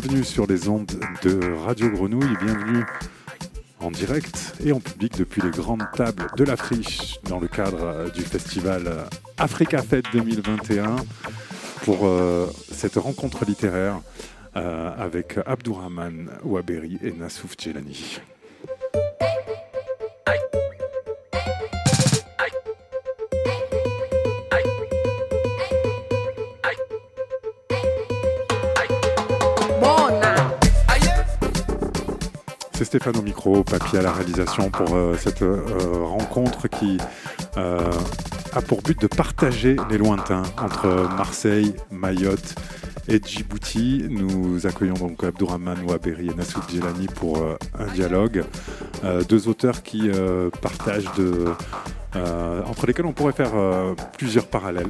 [0.00, 0.90] bienvenue sur les ondes
[1.22, 2.84] de Radio Grenouille, bienvenue
[3.78, 8.10] en direct et en public depuis les grandes tables de la friche dans le cadre
[8.12, 9.06] du festival
[9.38, 10.96] Africa Fête 2021
[11.84, 14.00] pour euh, cette rencontre littéraire
[14.56, 18.18] euh, avec Abdourahman Ouaberi et Nassouf Djelani.
[32.94, 35.64] Stéphane au micro, papier à la réalisation pour euh, cette euh,
[36.04, 36.96] rencontre qui
[37.56, 37.90] euh,
[38.52, 40.86] a pour but de partager les lointains entre
[41.16, 42.54] Marseille, Mayotte
[43.08, 44.06] et Djibouti.
[44.08, 47.44] Nous accueillons donc Abdourahman Ouaberi et Nassoud Djelani pour
[47.76, 48.44] un dialogue.
[49.28, 50.08] deux auteurs qui
[50.62, 51.46] partagent de,
[52.14, 53.54] entre lesquels on pourrait faire
[54.16, 54.86] plusieurs parallèles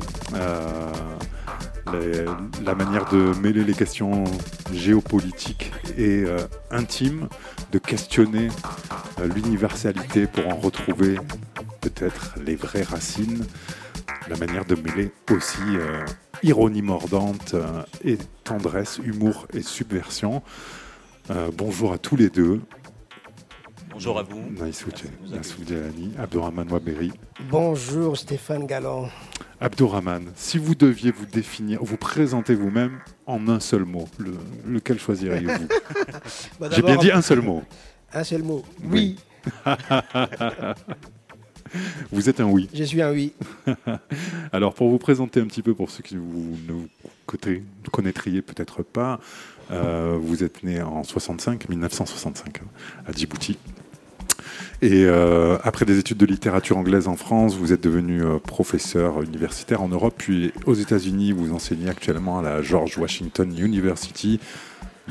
[2.65, 4.25] la manière de mêler les questions
[4.73, 6.39] géopolitiques et euh,
[6.71, 7.29] intimes,
[7.73, 8.49] de questionner
[9.21, 11.17] euh, l'universalité pour en retrouver
[11.81, 13.45] peut-être les vraies racines,
[14.29, 16.05] la manière de mêler aussi euh,
[16.43, 17.55] ironie mordante
[18.05, 20.43] et tendresse, humour et subversion.
[21.57, 22.61] bonjour à tous les deux.
[23.95, 24.43] Bonjour à vous.
[26.19, 27.13] Abdourahman Waberi.
[27.49, 29.09] Bonjour Stéphane Galland.
[29.61, 34.09] Abdourahman, si vous deviez vous définir, vous présenter vous-même en un seul mot,
[34.67, 35.69] lequel choisiriez-vous
[36.61, 37.63] bah, J'ai bien dit un seul mot.
[38.13, 38.65] Un seul mot.
[38.83, 39.17] Oui.
[42.11, 42.69] vous êtes un oui.
[42.75, 43.33] Je suis un oui.
[44.53, 46.89] Alors pour vous présenter un petit peu pour ceux qui vous ne
[47.93, 49.21] connaîtriez peut-être pas,
[49.71, 52.61] euh, vous êtes né en 65, 1965
[53.07, 53.57] à Djibouti.
[54.83, 59.23] Et euh, après des études de littérature anglaise en France, vous êtes devenu euh, professeur
[59.23, 64.41] universitaire en Europe, puis aux États-Unis, vous enseignez actuellement à la George Washington University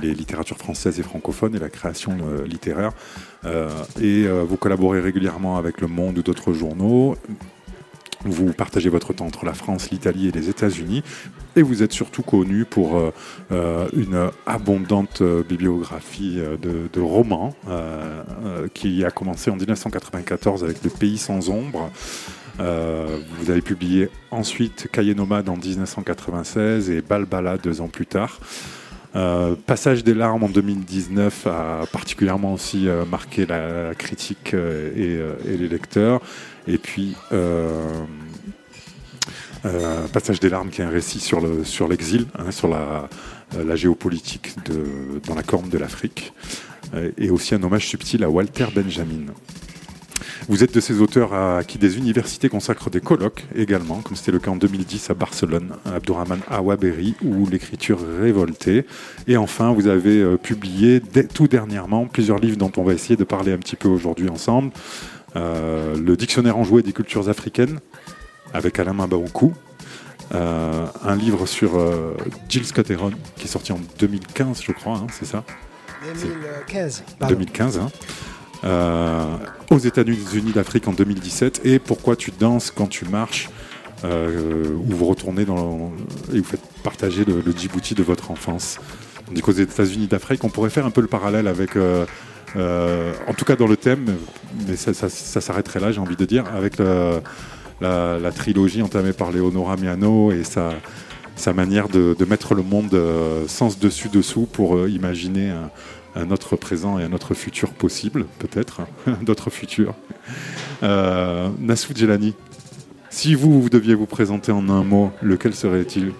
[0.02, 2.91] les littératures françaises et francophones et la création euh, littéraire.
[4.02, 7.16] et vous collaborez régulièrement avec Le Monde ou d'autres journaux.
[8.25, 11.03] Vous partagez votre temps entre la France, l'Italie et les États-Unis.
[11.56, 13.13] Et vous êtes surtout connu pour euh,
[13.51, 17.53] euh, une abondante euh, bibliographie de, romans
[18.73, 21.91] qui a commencé en 1994 avec Le Pays sans ombre.
[22.57, 28.40] vous avez publié ensuite Cahiers nomade en 1996 et Balbala deux ans plus tard.
[29.66, 36.22] Passage des larmes en 2019 a particulièrement aussi marqué la, critique et, les lecteurs.
[36.68, 38.06] Et puis, euh,
[39.66, 43.09] euh, Passage des larmes, qui est un récit sur l'exil, hein, sur la,
[43.57, 44.56] la, géopolitique
[45.28, 46.34] dans la corne de l'Afrique,
[46.94, 49.25] euh, et aussi un hommage subtil à Walter Benjamin.
[50.50, 54.34] Vous êtes de ces auteurs à qui des universités consacrent des colloques également, comme c'était
[54.34, 58.85] le cas en 2010 à Barcelone, Abdourahman Awaberi, ou l'écriture révoltée.
[59.28, 61.02] Et enfin, vous avez publié
[61.34, 64.72] tout dernièrement plusieurs livres dont on va essayer de parler un petit peu aujourd'hui ensemble.
[65.35, 67.79] Euh, le dictionnaire enjoué des cultures africaines,
[68.53, 69.53] avec Alain Mabaoukou.
[70.33, 72.16] Euh, un livre sur euh,
[72.49, 75.43] Jill Scott qui est sorti en 2015, je crois, hein, c'est ça
[76.22, 77.03] 2015.
[77.27, 77.79] 2015.
[77.79, 79.39] Hein.
[79.69, 81.61] aux États-Unis d'Afrique en 2017.
[81.66, 83.49] Et Pourquoi tu danses quand tu marches
[84.03, 85.93] où vous retournez dans
[86.34, 88.79] et vous faites partager le, Djibouti de votre enfance.
[89.31, 91.78] Du aux États-Unis d'Afrique, on pourrait faire un peu le parallèle avec
[92.55, 94.05] en tout cas dans le thème,
[94.67, 100.32] mais ça, s'arrêterait là, j'ai envie de dire, avec la, trilogie entamée par Leonora Miano
[100.32, 100.72] et sa,
[101.35, 105.53] sa manière de, mettre le monde euh, sens dessus-dessous pour euh, imaginer
[106.16, 108.82] un, autre présent et un autre futur possible, peut-être,
[109.22, 109.96] d'autres futurs.
[110.84, 112.35] Euh, Nassou Djelani,
[113.09, 116.14] si vous, vous deviez vous présenter en un mot, lequel serait-il?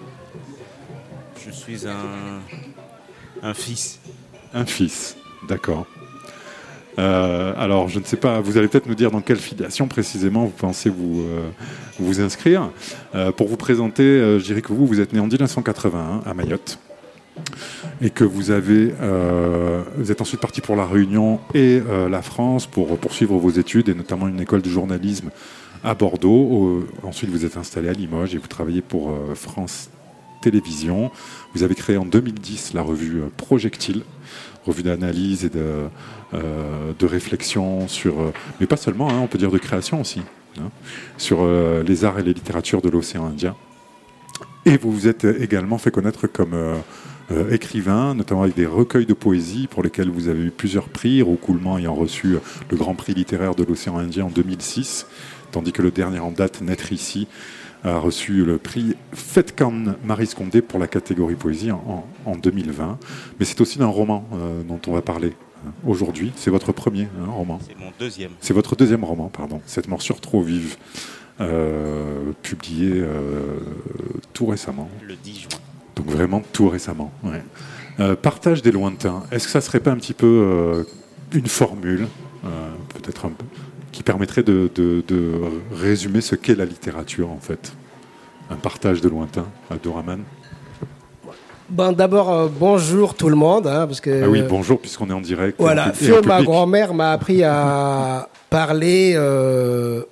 [1.44, 2.40] Je suis un,
[3.42, 4.00] un fils.
[4.52, 5.16] Un fils,
[5.48, 5.86] d'accord.
[6.98, 10.44] Euh, alors, je ne sais pas, vous allez peut-être nous dire dans quelle filiation précisément
[10.44, 12.70] vous pensez vous, euh, inscrire.
[13.14, 16.78] Euh, pour vous présenter, je dirais que vous, vous êtes né en 1981 à Mayotte
[18.00, 18.92] et que vous avez,
[19.96, 23.94] vous êtes ensuite parti pour la Réunion et la France pour poursuivre vos études et
[23.94, 25.30] notamment une école de journalisme
[25.82, 26.86] à Bordeaux.
[27.02, 29.90] ensuite, vous êtes installé à Limoges et vous travaillez pour France
[31.54, 34.02] Vous avez créé en 2010 la revue Projectile,
[34.66, 35.88] revue d'analyse et de
[36.34, 40.20] euh, de réflexion sur, euh, mais pas seulement, hein, on peut dire de création aussi,
[40.58, 40.70] hein,
[41.16, 43.54] sur euh, les arts et les littératures de l'océan Indien.
[44.64, 46.56] Et vous vous êtes également fait connaître comme
[47.50, 51.78] écrivain, notamment avec des recueils de poésie pour lesquels vous avez eu plusieurs prix, roucoulement
[51.78, 52.36] ayant reçu
[52.70, 55.06] le Grand Prix littéraire de l'océan Indien en 2006,
[55.52, 57.28] tandis que le dernier en date, Naître ici,
[57.84, 62.98] a reçu le prix Fetkan Marie Scondé pour la catégorie poésie en, en 2020.
[63.38, 66.32] Mais c'est aussi d'un roman euh, dont on va parler euh, aujourd'hui.
[66.36, 67.58] C'est votre premier hein, roman.
[67.66, 68.30] C'est mon deuxième.
[68.40, 69.60] C'est votre deuxième roman, pardon.
[69.66, 70.76] Cette morsure trop vive,
[71.40, 73.58] euh, publié euh,
[74.32, 74.88] tout récemment.
[75.02, 75.48] Le 10 juin.
[75.96, 77.12] Donc vraiment tout récemment.
[77.22, 77.42] ouais.
[78.00, 79.22] Euh, partage des lointains.
[79.30, 80.84] Est-ce que ça serait pas un petit peu
[81.32, 82.08] une formule,
[82.42, 83.44] peut-être un peu,
[83.94, 85.32] qui permettrait de, de- de
[85.72, 87.72] résumer ce qu'est la littérature en fait
[88.50, 90.20] Un partage de lointains, à Doraman.
[91.70, 95.14] Bon, d'abord, euh, bonjour tout le monde, hein, parce que Ah oui, bonjour, puisqu'on est
[95.14, 95.56] en direct.
[95.58, 100.02] voilà, Fio, ma grand-mère m'a appris à parler euh,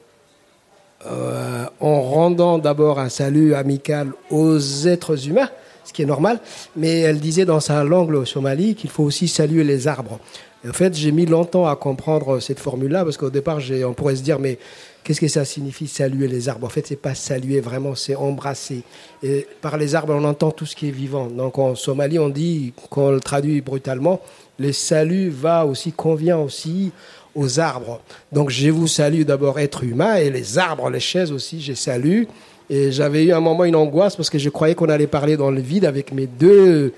[1.07, 5.51] euh, en rendant d'abord un salut amical aux êtres humains,
[5.85, 6.41] ce qui est normal,
[6.77, 10.21] mais elle disait dans sa langue au Somalie qu'il faut aussi saluer les arbres.
[10.65, 14.17] Et en fait, j'ai mis longtemps à comprendre cette formule-là, parce qu'au départ, on pourrait
[14.17, 14.59] se dire, mais
[15.03, 16.67] qu'est-ce que ça signifie saluer les arbres?
[16.67, 18.83] En fait, c'est pas saluer vraiment, c'est embrasser.
[19.23, 21.27] Et par les arbres, on entend tout ce qui est vivant.
[21.27, 24.21] Donc en Somalie, on dit, quand on le traduit brutalement,
[24.59, 26.93] le salut va aussi, convient aussi
[27.35, 28.01] aux arbres.
[28.31, 32.25] Donc je vous salue d'abord être humain et les arbres, les chaises aussi, je salue.
[32.71, 35.51] Et j'avais eu un moment une angoisse parce que je croyais qu'on allait parler dans
[35.51, 36.93] le vide avec mes deux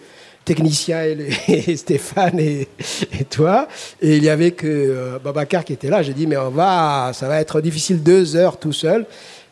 [0.44, 1.04] techniciens,
[1.48, 2.68] et, Stéphane et,
[3.18, 3.68] et toi.
[4.00, 6.02] Et il y avait que euh, Babacar qui était là.
[6.02, 9.06] J'ai dit, mais on va, ça va être difficile deux heures tout seul.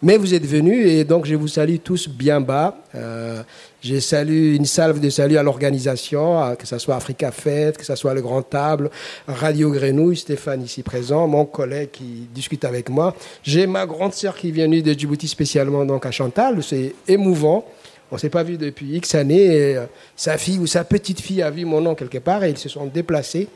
[0.05, 2.77] Mais vous êtes venus et donc je vous salue tous bien bas.
[2.97, 3.41] Euh,
[3.81, 7.94] j'ai salué une salve de salut à l'organisation, que ce soit Africa Fête, que ce
[7.94, 8.91] soit le Grand Table,
[9.29, 13.15] Radio Grenouille, Stéphane ici présent, mon collègue qui discute avec moi.
[13.44, 16.65] J'ai ma grande sœur qui est venue de Djibouti spécialement donc à Chantal.
[16.65, 17.65] C'est émouvant.
[18.12, 19.76] On s'est pas vu depuis X années.
[19.76, 22.59] Euh, sa fille ou sa petite fille a vu mon nom quelque part et ils
[22.59, 23.49] se sont déplacés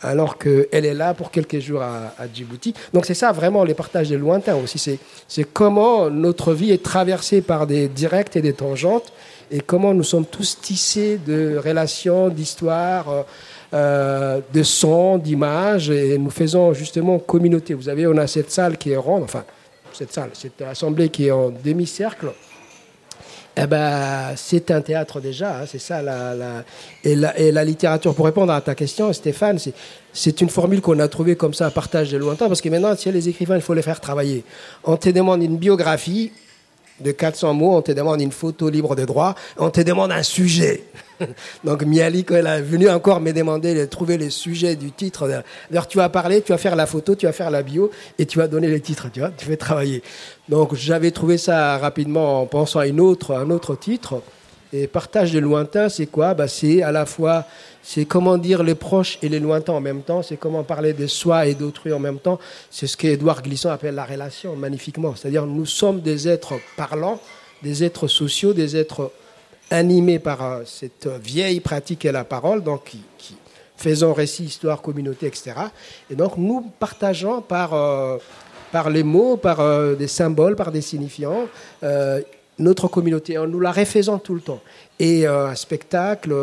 [0.00, 2.74] alors qu'elle est là pour quelques jours à, Djibouti.
[2.92, 4.78] Donc c'est ça vraiment les partages des lointains aussi.
[4.78, 4.98] C'est,
[5.28, 9.12] c'est comment notre vie est traversée par des directs et des tangentes
[9.50, 13.22] et comment nous sommes tous tissés de relations, d'histoires, euh,
[13.74, 17.74] euh, de sons, d'images et nous faisons justement communauté.
[17.74, 19.44] Vous savez, on a cette salle qui est ronde, enfin
[19.92, 22.32] cette salle, cette assemblée qui est en demi-cercle.
[23.54, 26.64] Eh ben, c'est un théâtre déjà, hein, c'est ça la, la,
[27.04, 28.14] et, la, et la littérature.
[28.14, 29.58] Pour répondre à ta question, Stéphane,
[30.12, 33.12] c'est, une formule qu'on a trouvée comme ça, partage de lointain, parce que maintenant, tu
[33.12, 34.42] les écrivains, il faut les faire travailler.
[34.84, 36.32] On te demande une biographie
[37.02, 40.22] de 400 mots, on te demande une photo libre de droit, on te demande un
[40.22, 40.84] sujet.
[41.64, 45.42] Donc Miali, quand elle est venue encore me demander de trouver le sujet du titre,
[45.70, 48.26] alors tu vas parler, tu vas faire la photo, tu vas faire la bio et
[48.26, 50.02] tu vas donner le titre, tu vois, tu fais travailler.
[50.48, 54.22] Donc j'avais trouvé ça rapidement en pensant à une autre, un autre titre.
[54.74, 56.32] Et partage de lointain, c'est quoi?
[56.32, 57.44] Bah, C'est à la fois,
[57.82, 61.06] c'est comment dire les proches et les lointains en même temps, c'est comment parler de
[61.06, 62.38] soi et d'autrui en même temps.
[62.70, 65.14] C'est ce qu'Édouard Glissant appelle la relation, magnifiquement.
[65.16, 67.20] C'est-à-dire nous sommes des êtres parlants,
[67.62, 69.10] des êtres sociaux, des êtres
[69.70, 73.36] animés par euh, cette vieille pratique est la parole, donc qui, qui
[73.76, 75.52] faisant récit, histoire, communauté, etc.
[76.10, 78.18] Et donc nous partageons par, euh,
[78.70, 81.46] par les mots, par euh, des symboles, par des signifiants,
[81.82, 82.20] euh,
[82.58, 84.60] notre communauté, nous la refaisant tout le temps.
[84.98, 86.34] Et euh, un spectacle,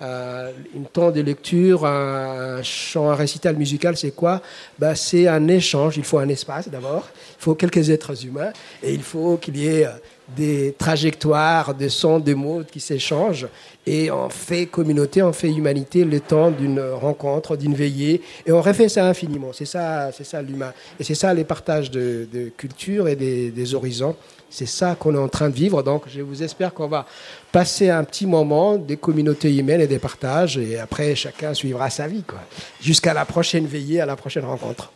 [0.00, 4.40] euh, euh, un temps de lecture, un chant, un récital musical, c'est quoi?
[4.78, 8.52] Bah, C'est un échange, il faut un espace d'abord, il faut quelques êtres humains,
[8.82, 9.90] et il faut qu'il y ait euh,
[10.36, 13.48] des trajectoires de sons, de mots qui s'échangent.
[13.86, 18.20] Et on fait communauté, on fait humanité le temps d'une rencontre, d'une veillée.
[18.46, 19.52] Et on refait ça infiniment.
[19.52, 20.72] C'est ça, c'est ça l'humain.
[21.00, 24.14] Et c'est ça les partages de, de culture et des, des horizons.
[24.50, 25.82] C'est ça qu'on est en train de vivre.
[25.82, 27.06] Donc, je vous espère qu'on va
[27.52, 30.58] passer un petit moment des communautés humaines et des partages.
[30.58, 32.22] Et après, chacun suivra sa vie.
[32.22, 32.40] quoi.
[32.80, 34.92] Jusqu'à la prochaine veillée, à la prochaine rencontre.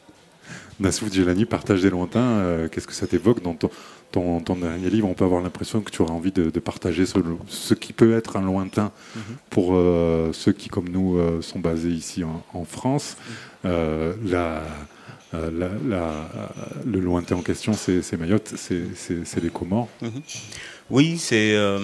[0.80, 3.70] Nassouf Djelani, partage des lointains, euh, qu'est-ce que ça t'évoque dans ton,
[4.10, 5.08] ton, ton dernier livre?
[5.08, 8.16] On peut avoir l'impression que tu auras envie de, de partager ce, ce qui peut
[8.16, 8.90] être un lointain
[9.50, 13.16] pour euh, ceux qui, comme nous, euh, sont basés ici en, en France.
[13.64, 14.62] La,
[15.32, 16.30] la- la-
[16.84, 19.88] le lointain en question, c'est Mayotte, c'est- les Comores.
[20.90, 21.78] Oui, c'est euh,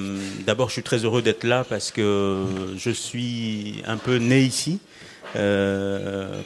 [0.45, 2.45] d'abord je suis très heureux d'être là parce que
[2.77, 4.81] je suis un peu né ici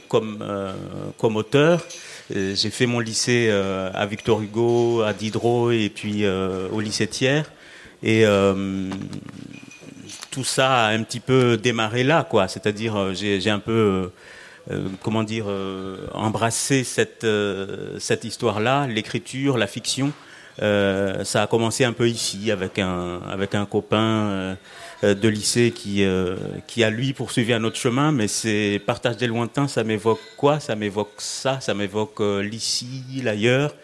[0.09, 0.45] comme
[1.19, 1.85] comme auteur.
[2.35, 6.81] Euh, J'ai fait mon lycée euh, à Victor Hugo, à Diderot et puis euh, au
[6.81, 7.43] lycée Thiers.
[8.03, 8.25] Et
[10.31, 12.49] tout ça a un petit peu démarré là, quoi.
[12.49, 14.11] C'est-à-dire, j'ai un peu,
[15.03, 15.47] comment dire,
[16.13, 17.25] embrassé cette
[18.01, 20.13] cette histoire-là, l'écriture, la fiction.
[20.59, 24.57] Ça a commencé un peu ici avec un avec un copain
[25.03, 29.27] de lycée qui euh, qui a lui poursuivi un autre chemin, mais c'est partage des
[29.27, 30.61] lointains, ça m'évoque quoi?
[30.61, 33.75] Ça m'évoque ça, ça m'évoque euh, l'ici, l'ailleurs.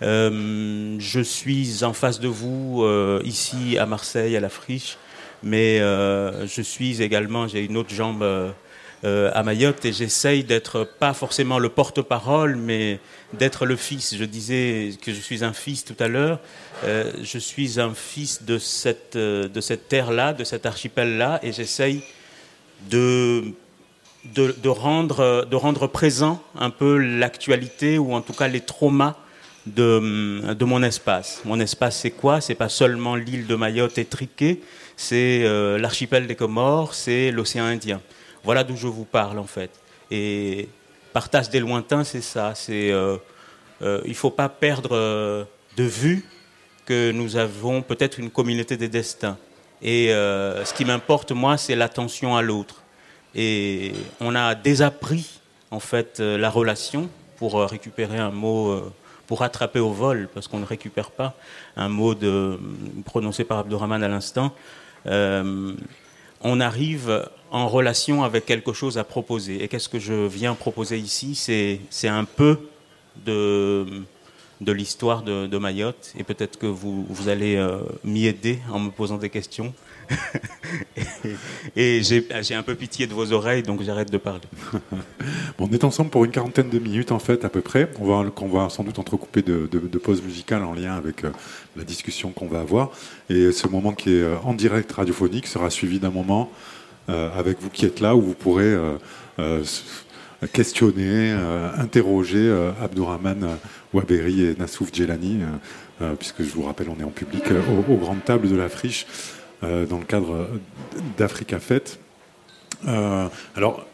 [0.00, 2.84] je suis en face de vous
[3.24, 4.96] ici à Marseille, à la Friche,
[5.42, 8.24] mais je suis également, j'ai une autre jambe
[9.04, 13.00] à Mayotte et j'essaye d'être pas forcément le porte-parole, mais
[13.32, 14.14] d'être le fils.
[14.16, 16.38] Je disais que je suis un fils tout à l'heure.
[16.84, 22.02] je suis un fils de cette, de cette terre-là, de cet archipel-là, et j'essaye
[22.90, 23.54] de
[24.24, 29.16] de, rendre, de rendre présent un peu l'actualité ou en tout cas les traumas
[29.66, 31.42] de, de mon espace.
[31.44, 32.40] Mon espace, c'est quoi?
[32.40, 34.60] C'est pas seulement l'île de Mayotte étriquée,
[34.96, 38.00] c'est euh, l'archipel des Comores, c'est l'océan Indien.
[38.44, 39.70] Voilà d'où je vous parle en fait.
[40.10, 40.68] Et
[41.12, 42.54] partage des lointains, c'est ça.
[42.54, 43.16] C'est euh,
[43.82, 46.24] euh, il faut pas perdre de vue
[46.86, 49.36] que nous avons peut-être une communauté des destins.
[49.82, 52.82] Et ce qui m'importe moi, c'est l'attention à l'autre.
[53.34, 58.92] Et on a désappris en fait euh, la relation pour euh, récupérer un mot, euh,
[59.26, 61.34] pour attraper au vol, parce qu'on ne récupère pas
[61.76, 62.58] un mot de,
[63.04, 64.52] prononcé par Abdurrahman à l'instant.
[66.42, 69.62] on arrive en relation avec quelque chose à proposer.
[69.62, 71.34] Et qu'est-ce que je viens proposer ici?
[71.90, 72.58] C'est un peu
[73.24, 73.86] de,
[74.60, 76.12] de l'histoire de, de, Mayotte.
[76.18, 77.62] Et peut-être que vous, vous allez
[78.04, 79.74] m'y aider en me posant des questions.
[81.76, 84.40] et j'ai un peu pitié de vos oreilles, donc j'arrête de parler.
[85.58, 87.90] bon, on est ensemble pour une quarantaine de minutes, en fait, à peu près.
[88.00, 91.30] On va, qu'on va sans doute entrecouper de, de, pauses musicales en lien avec euh,
[91.76, 92.90] la discussion qu'on va avoir.
[93.28, 96.79] Et ce moment qui est euh, en direct radiophonique sera suivi d'un moment euh,
[97.36, 98.76] avec vous qui êtes là, où vous pourrez
[100.52, 101.32] questionner,
[101.78, 102.50] interroger
[102.82, 103.58] Abdourahman
[103.92, 105.40] Waberi et Nassouf Djelani,
[106.18, 109.06] puisque je vous rappelle, on est en public aux, aux grandes tables de la friche.
[109.62, 110.48] Euh, dans le cadre
[111.18, 111.98] d'Africa Fête.
[112.88, 113.84] Euh, alors,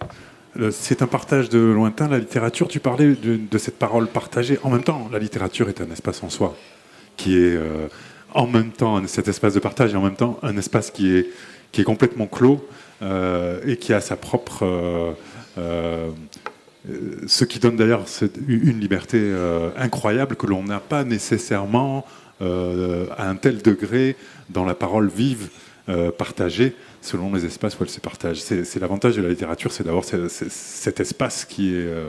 [0.70, 2.68] c'est un partage de lointain, la littérature.
[2.68, 4.60] Tu parlais de, cette parole partagée.
[4.62, 6.56] En même temps, la littérature est un espace en soi,
[7.16, 7.88] qui est euh,
[8.32, 11.26] en même temps cet espace de partage et en même temps un espace qui est,
[11.72, 12.64] qui est complètement clos
[13.02, 15.14] et qui a sa propre.
[15.56, 18.04] ce qui donne d'ailleurs
[18.48, 19.32] une liberté
[19.76, 22.06] incroyable que l'on n'a pas nécessairement
[22.40, 24.16] à un tel degré
[24.50, 25.48] dans la parole vive,
[25.88, 28.40] euh, partagée, selon les espaces où elle se partage.
[28.40, 32.08] C'est l'avantage de la littérature, c'est d'avoir cet espace qui est, euh,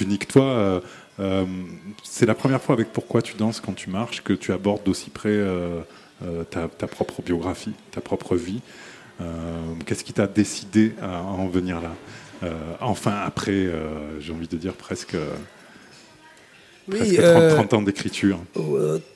[0.00, 0.28] unique.
[0.28, 0.80] Toi,
[1.18, 1.44] euh,
[2.04, 5.10] c'est la première fois avec Pourquoi tu danses quand tu marches que tu abordes d'aussi
[5.10, 5.36] près
[6.50, 8.60] ta, propre biographie, ta propre vie.
[9.86, 13.68] Qu'est-ce qui t'a décidé à en venir là Enfin, après,
[14.20, 15.16] j'ai envie de dire presque
[16.88, 18.38] oui, 30, euh, ans d'écriture.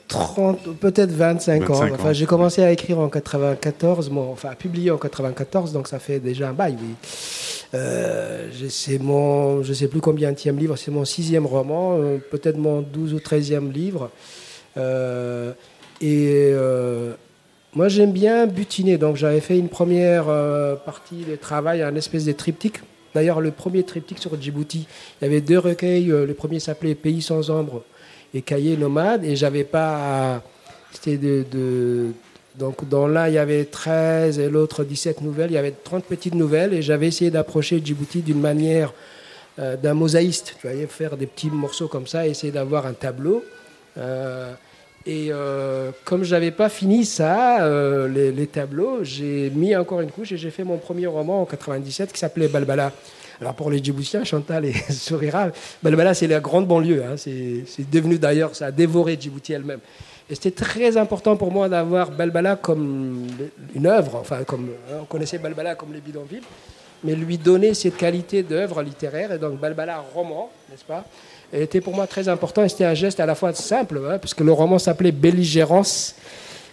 [0.08, 1.80] 30, euh, peut-être 25, ans.
[1.92, 6.18] Enfin, j'ai commencé à écrire en 94, enfin à publier en 94, donc ça fait
[6.18, 6.94] déjà un bail, oui.
[7.72, 12.80] Euh, c'est mon, je sais plus combien livre, c'est mon sixième roman, euh, peut-être mon
[12.82, 14.10] 12 ou 13e livre.
[16.00, 16.52] et
[17.74, 20.26] moi j'aime bien butiner, donc j'avais fait une première
[20.84, 22.80] partie de travail, un espèce de triptyque
[23.14, 24.86] D'ailleurs, le premier triptyque sur Djibouti,
[25.20, 26.10] il y avait deux recueils.
[26.10, 27.82] Euh, le premier s'appelait Pays sans ombre
[28.34, 29.24] et Cahiers nomade.
[29.24, 30.42] Et j'avais pas.
[30.92, 32.08] C'était de,
[32.58, 35.50] Donc, dans l'un, il y avait 13 et l'autre 17 nouvelles.
[35.50, 36.72] Il y avait 30 petites nouvelles.
[36.72, 38.92] Et j'avais essayé d'approcher Djibouti d'une manière
[39.58, 40.56] euh, d'un mosaïste.
[40.60, 43.44] Tu voyais, faire des petits morceaux comme ça, essayer d'avoir un tableau.
[43.98, 44.52] Euh,
[45.06, 50.10] et euh, comme je n'avais pas fini ça, euh, les, tableaux, j'ai mis encore une
[50.10, 52.92] couche et j'ai fait mon premier roman en 97 qui s'appelait Balbala.
[53.40, 55.48] Alors pour les Djiboutiens, Chantal et sourira,
[55.82, 57.02] Balbala c'est la grande banlieue.
[57.02, 57.16] Hein.
[57.16, 59.80] c'est devenu d'ailleurs, ça a dévoré Djibouti elle-même.
[60.28, 63.26] Et c'était très important pour moi d'avoir Balbala comme
[63.74, 66.42] une œuvre, enfin comme hein, on connaissait Balbala comme les bidonvilles,
[67.02, 71.06] mais lui donner cette qualité d'œuvre littéraire et donc Balbala roman, n'est-ce pas?
[71.52, 74.44] Était pour moi très important c'était un geste à la fois simple, hein, parce que
[74.44, 76.14] le roman s'appelait Belligérance.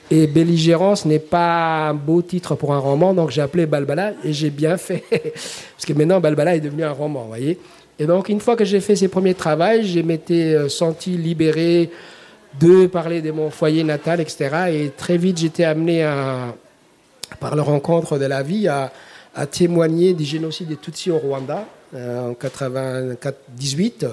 [0.09, 4.31] Et Belligérance n'est pas un beau titre pour un roman, donc j'ai appelé Balbala et
[4.31, 5.03] j'ai bien fait.
[5.11, 7.59] parce que maintenant, Balbala est devenu un roman, vous voyez.
[7.99, 11.89] Et donc, une fois que j'ai fait ces premiers travaux, je m'étais euh, senti libéré
[12.59, 14.49] de parler de mon foyer natal, etc.
[14.71, 16.55] Et très vite, j'étais amené à,
[17.39, 18.91] par le rencontre de la vie à,
[19.51, 24.07] témoigner du génocide des Tutsis au Rwanda euh, en 1998.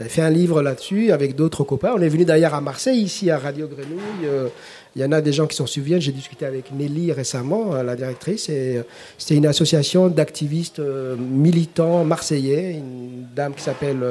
[0.00, 1.92] J'avais fait un livre là-dessus avec d'autres copains.
[1.94, 4.24] On est venu d'ailleurs à Marseille, ici à Radio Grenouille.
[4.24, 4.48] Euh,
[4.96, 6.00] il y en a des gens qui s'en souviennent.
[6.00, 8.46] J'ai discuté avec Nelly récemment, euh, la directrice.
[8.48, 8.82] Euh,
[9.18, 12.76] c'était une association d'activistes militants marseillais.
[12.78, 14.02] Une dame qui s'appelle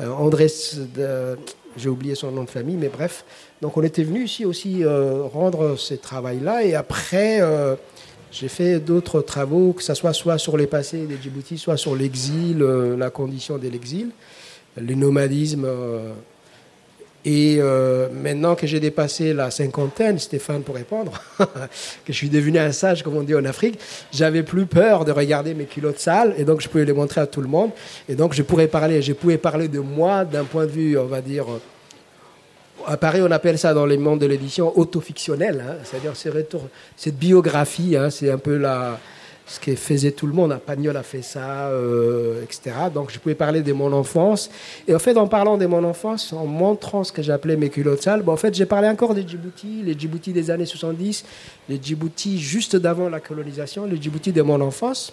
[0.00, 0.48] André.
[1.78, 3.24] J'ai oublié son nom de famille, mais bref.
[3.62, 6.62] Donc on était venu ici aussi rendre ces travaux-là.
[6.62, 7.40] Et après,
[8.30, 11.96] j'ai fait d'autres travaux, que ce soit soit sur les passés des Djibouti, soit sur
[11.96, 14.10] l'exil, la condition de l'exil
[14.76, 16.12] le nomadisme euh,
[17.24, 21.46] Et euh, maintenant que j'ai dépassé la cinquantaine, Stéphane pour répondre, que
[22.08, 23.78] je suis devenu un sage, comme on dit en Afrique,
[24.12, 27.26] j'avais plus peur de regarder mes culottes sales et donc je pouvais les montrer à
[27.26, 27.70] tout le monde.
[28.08, 31.06] Et donc je pourrais parler, je pouvais parler de moi d'un point de vue, on
[31.06, 31.46] va dire,
[32.86, 36.14] à Paris, on appelle ça dans les mondes de l'édition autofictionnel, hein, c'est-à-dire
[36.96, 38.98] cette biographie, hein, c'est un peu la,
[39.50, 40.56] ce que faisait tout le monde.
[40.64, 42.70] Pagnol a fait ça, euh, etc.
[42.94, 44.48] Donc je pouvais parler de mon enfance.
[44.86, 48.02] Et en fait, en parlant de mon enfance, en montrant ce que j'appelais mes culottes
[48.02, 51.24] sales, en fait, j'ai parlé encore des Djibouti, les Djibouti des années 70,
[51.68, 55.12] les Djibouti juste d'avant la colonisation, les Djibouti de mon enfance.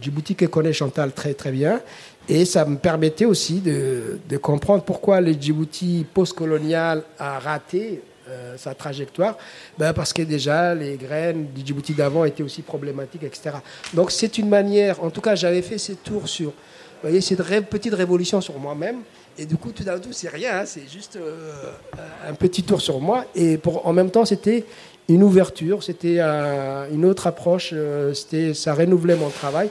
[0.00, 1.80] Djibouti que connaît Chantal très très bien.
[2.28, 8.56] Et ça me permettait aussi de, de comprendre pourquoi le Djibouti post-colonial a raté euh,
[8.56, 9.36] sa trajectoire
[9.76, 13.56] ben Parce que déjà, les graines du Djibouti d'avant étaient aussi problématiques, etc.
[13.92, 16.54] Donc c'est une manière, en tout cas, j'avais fait ces tours sur, vous
[17.02, 19.00] voyez, cette petite révolution sur moi-même.
[19.36, 21.52] Et du coup, tout d'un coup, c'est rien, hein, c'est juste euh,
[22.26, 23.26] un petit tour sur moi.
[23.34, 24.64] Et pour, en même temps, c'était
[25.06, 29.68] une ouverture, c'était une autre approche, euh, c'était, ça renouvelait mon travail.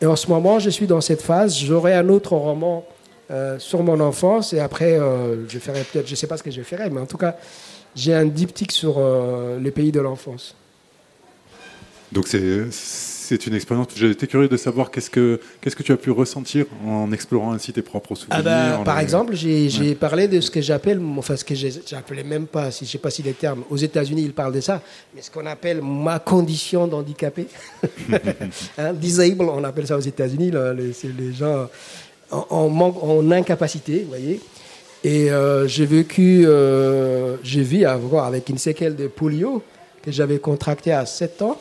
[0.00, 1.58] Et en ce moment, je suis dans cette phase.
[1.58, 2.84] J'aurai un autre roman
[3.58, 5.00] sur mon enfance et après,
[5.48, 7.36] je ferai peut-être, je ne sais pas ce que je ferai, mais en tout cas,
[7.96, 10.54] j'ai un diptyque sur euh, les pays de l'enfance.
[12.12, 13.88] Donc c'est une expérience.
[14.00, 17.72] Été curieux de savoir qu'est-ce que qu'est-ce que tu as pu ressentir en explorant ainsi
[17.72, 18.38] tes propres souvenirs.
[18.38, 22.46] Ah bah, par exemple, j'ai parlé de ce que j'appelle, enfin ce que j'appelais même
[22.46, 23.64] pas, si je sais pas si les termes.
[23.70, 24.80] Aux États-Unis, ils parlent de ça,
[25.14, 27.48] mais ce qu'on appelle ma condition d'handicapé,
[28.78, 30.52] hein, disable, on appelle ça aux États-Unis.
[30.94, 31.68] C'est les gens
[32.30, 34.40] en, en incapacité, vous voyez.
[35.06, 39.62] Et euh, j'ai vécu, euh, j'ai vu avec une séquelle de polio
[40.02, 41.60] que j'avais contracté à 7 ans.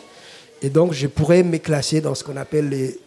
[0.63, 2.99] Et donc, je pourrais me classer dans ce qu'on appelle les,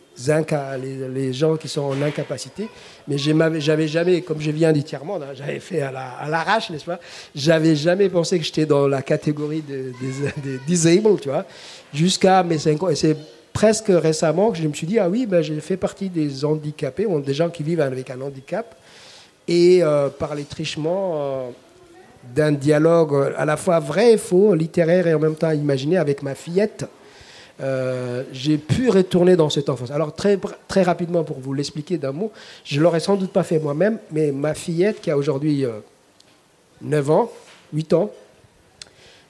[0.81, 2.68] les, les, gens qui sont en incapacité.
[3.09, 6.85] Mais je n'avais jamais, comme je viens du tiers-monde, hein, j'avais fait à l'arrache, n'est-ce
[6.85, 7.01] pas?
[7.35, 9.90] J'avais jamais pensé que j'étais dans la catégorie des
[10.44, 11.46] de, disabled, tu vois,
[11.92, 12.90] jusqu'à mes 5 ans.
[12.90, 13.16] Et c'est
[13.53, 17.09] presque récemment que je me suis dit, ah oui, ben, j'ai fait partie des handicapés,
[17.27, 18.77] des gens qui vivent avec un handicap
[19.49, 21.51] et euh, par les trichements euh,
[22.35, 26.23] d'un dialogue à la fois vrai et faux, littéraire et en même temps imaginé avec
[26.23, 26.85] ma fillette.
[27.61, 29.91] Euh, j'ai pu retourner dans cette enfance.
[29.91, 32.31] Alors très, très rapidement, pour vous l'expliquer d'un mot,
[32.65, 35.65] je l'aurais sans doute pas fait moi-même, mais ma fillette, qui a aujourd'hui
[36.83, 37.33] 9 ans,
[37.73, 38.13] 8 ans,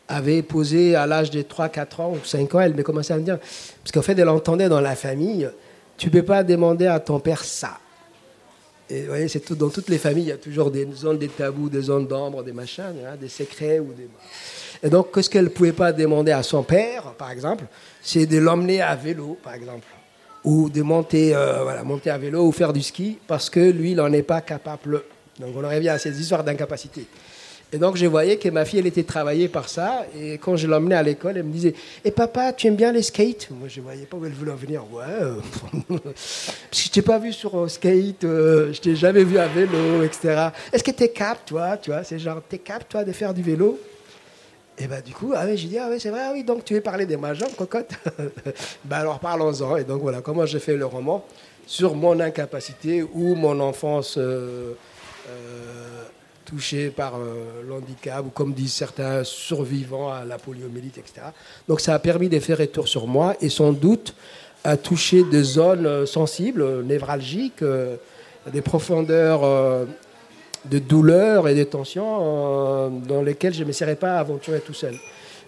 [0.09, 3.17] avait posé à l'âge de 3, 4 ans ou 5 ans, elle m'a commencé à
[3.17, 5.49] me dire, parce qu'en fait, elle entendait dans la famille,
[5.97, 7.79] tu ne peux pas demander à ton père ça.
[8.91, 11.69] Vous voyez, c'est dans toutes les familles, il y a toujours des zones des tabous,
[11.69, 13.79] des zones d'ombre, des machins, hein, des secrets.
[13.79, 14.09] Ou des...
[14.83, 17.65] Et donc, ce qu'elle ne pouvait pas demander à son père, par exemple,
[18.03, 19.87] c'est de l'emmener à vélo, par exemple.
[20.45, 23.91] Ou de monter, euh, voilà, monter à vélo ou faire du ski, parce que lui,
[23.91, 25.03] il n'en est pas capable.
[25.39, 27.07] Donc, on revient à ces histoires d'incapacité.
[27.71, 30.07] Et donc, je voyais que ma fille, elle était travaillée par ça.
[30.19, 33.03] Et quand je l'emmenais à l'école, elle me disait Et papa, tu aimes bien les
[33.03, 33.49] skates?
[33.51, 34.85] Moi, je ne voyais pas où elle voulait en venir.
[34.91, 35.05] Ouais.
[35.07, 35.35] Euh,
[35.89, 36.03] parce
[36.71, 40.03] que je t'ai pas vu sur euh, skate, euh, je t'ai jamais vu à vélo,
[40.03, 40.49] etc.
[40.73, 43.35] Est-ce que tu es cap, toi Tu vois, c'est genre, t'es cap, toi, de faire
[43.35, 43.79] du vélo?
[44.79, 46.73] Et ben du coup, ah j'ai dit, ah oui, c'est vrai, ah oui, donc tu
[46.73, 47.91] veux parler des majors, cocotte?
[48.85, 49.77] Ben alors parlons-en.
[49.77, 51.25] Et donc voilà, comment j'ai fait le roman
[51.67, 54.17] sur mon incapacité ou mon enfance
[56.49, 61.27] touchés par euh, l'handicap ou comme disent certains survivants à la poliomyélite, etc.
[61.69, 64.15] Donc ça a permis de faire retour sur moi et sans doute
[64.65, 67.97] à toucher des zones euh, sensibles, névralgiques, euh,
[68.51, 69.43] des profondeurs
[70.65, 74.95] de douleur et de tensions dans lesquelles je ne me serais pas aventuré tout seul.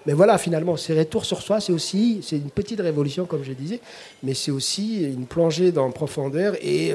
[0.05, 3.53] Mais voilà, finalement, ces retours sur soi, c'est aussi, c'est une petite révolution, comme je
[3.55, 3.81] disais,
[4.23, 6.93] mais c'est aussi une plongée dans profondeur et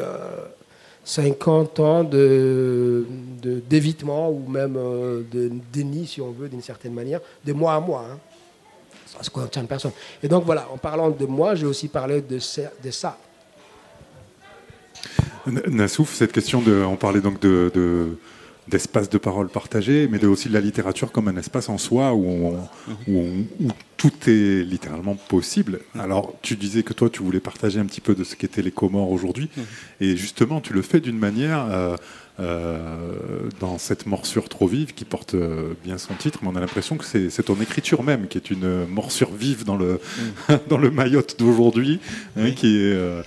[1.05, 3.05] 50 ans de,
[3.69, 7.79] d'évitement ou même euh, de déni, si on veut, d'une certaine manière, de moi à
[7.79, 8.05] moi.
[8.11, 8.17] Hein.
[9.05, 9.91] Ça ne concerne personne.
[10.21, 13.17] Et donc voilà, en parlant de moi, j'ai aussi parlé de, de ça.
[15.45, 16.83] Nassouf, cette question de.
[16.83, 18.17] On parlait donc de
[18.67, 22.13] d'espace de parole partagé, mais de, aussi de la littérature comme un espace en soi
[22.13, 22.55] où,
[23.07, 23.67] où,
[24.05, 25.79] tout est littéralement possible.
[25.97, 28.71] Alors, tu disais que toi, tu voulais partager un petit peu de ce qu'étaient les
[28.71, 29.49] Comores aujourd'hui,
[29.99, 31.65] et justement, tu le fais d'une manière.
[31.71, 31.95] Euh,
[32.37, 36.97] dans cette morsure trop vive qui porte euh, bien son titre, mais on a l'impression
[36.97, 39.99] que c'est ton écriture même qui est une morsure vive dans le,
[40.69, 41.99] dans le Mayotte d'aujourd'hui,
[42.37, 43.21] hein, qui est,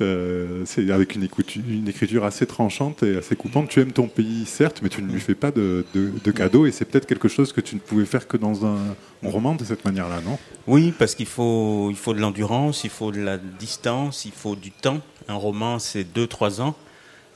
[0.00, 1.28] euh, c'est avec une,
[1.68, 3.68] une, écriture assez tranchante et assez coupante.
[3.68, 6.66] Tu aimes ton pays, certes, mais tu ne lui fais pas de, de, cadeaux.
[6.66, 8.78] Et c'est peut-être quelque chose que tu ne pouvais faire que dans un,
[9.22, 10.38] roman de cette manière-là, non?
[10.66, 14.56] Oui, parce qu'il faut, il faut de l'endurance, il faut de la distance, il faut
[14.56, 15.00] du temps.
[15.28, 16.74] Un roman, c'est 2-3 ans.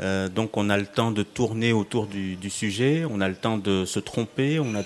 [0.00, 3.58] Euh, donc on a le temps de tourner autour du, sujet, on a le temps
[3.58, 4.82] de se tromper, on a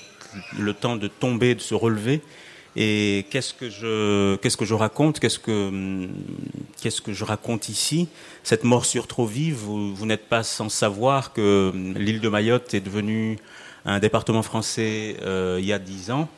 [0.59, 2.23] le temps de tomber, de se relever.
[2.75, 5.21] Et qu'est-ce que je, raconte?
[5.21, 8.09] Qu'est-ce que, je raconte ici?
[8.43, 13.39] Cette morsure trop vive, vous, n'êtes pas sans savoir que l'île de Mayotte est devenue
[13.85, 16.31] un département français euh, il y a dix ans,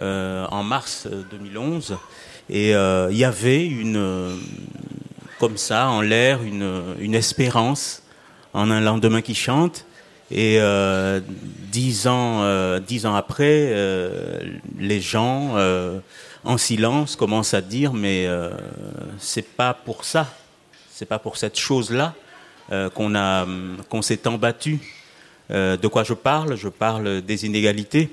[0.00, 1.98] euh, en mars 2011,
[2.48, 4.38] et il y avait une,
[5.38, 8.02] comme ça, en l'air, une espérance
[8.56, 9.84] en un lendemain qui chante.
[10.30, 11.20] Et euh,
[11.70, 14.40] dix ans, euh, dix ans après, euh,
[14.78, 15.54] les gens,
[16.42, 18.26] en silence, commencent à dire mais
[19.18, 20.26] c'est pas pour ça,
[20.90, 22.14] c'est pas pour cette chose-là
[22.94, 23.46] qu'on a,
[23.88, 24.80] qu'on s'est embattu.
[25.52, 26.56] Euh, de quoi je parle?
[26.56, 28.10] Je parle des inégalités.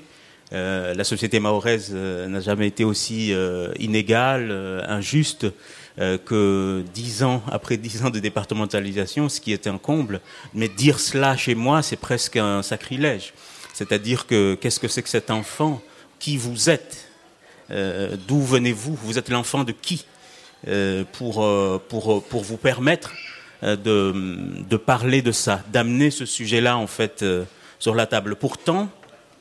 [0.51, 3.33] La société mahoraise n'a jamais été aussi
[3.79, 4.51] inégale,
[4.87, 5.47] injuste
[5.97, 10.21] que dix ans après dix ans de départementalisation, ce qui est un comble.
[10.53, 13.33] Mais dire cela chez moi, c'est presque un sacrilège.
[13.73, 15.81] C'est-à-dire que qu'est-ce que c'est que cet enfant?
[16.19, 17.09] Qui vous êtes?
[17.69, 18.95] Euh, D'où venez-vous?
[19.03, 20.05] Vous êtes l'enfant de qui?
[20.67, 21.45] Euh, pour,
[21.89, 23.11] pour, pour vous permettre
[23.61, 24.13] de,
[24.69, 27.25] de parler de ça, d'amener ce sujet-là en fait
[27.79, 28.35] sur la table.
[28.35, 28.89] Pourtant,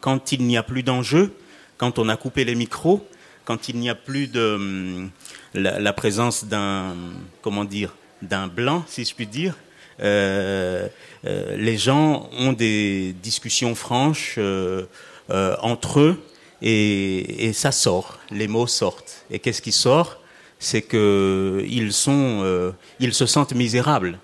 [0.00, 1.32] quand il n'y a plus d'enjeu,
[1.78, 3.06] quand on a coupé les micros,
[3.44, 5.08] quand il n'y a plus de
[5.54, 6.94] la, la présence d'un
[7.42, 9.54] comment dire d'un blanc, si je puis dire,
[10.00, 10.88] euh,
[11.26, 14.86] euh, les gens ont des discussions franches euh,
[15.28, 16.22] entre eux
[16.60, 19.24] et, et, ça sort, les mots sortent.
[19.30, 20.18] Et qu'est-ce qui sort?
[20.58, 24.18] C'est que ils sont, ils se sentent misérables.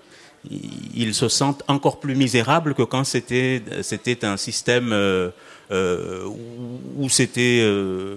[0.95, 4.93] Ils se sentent encore plus misérables que quand c'était c'était un système
[5.71, 6.27] euh,
[6.97, 8.15] où c'était euh,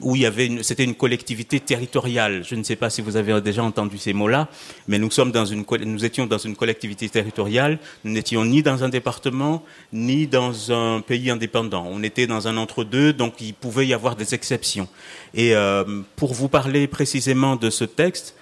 [0.00, 2.42] où il y avait une, c'était une collectivité territoriale.
[2.44, 4.48] Je ne sais pas si vous avez déjà entendu ces mots-là,
[4.88, 7.78] mais nous sommes dans une nous étions dans une collectivité territoriale.
[8.02, 11.86] Nous n'étions ni dans un département ni dans un pays indépendant.
[11.88, 14.88] On était dans un entre-deux, donc il pouvait y avoir des exceptions.
[15.34, 15.84] Et euh,
[16.16, 18.34] pour vous parler précisément de ce texte,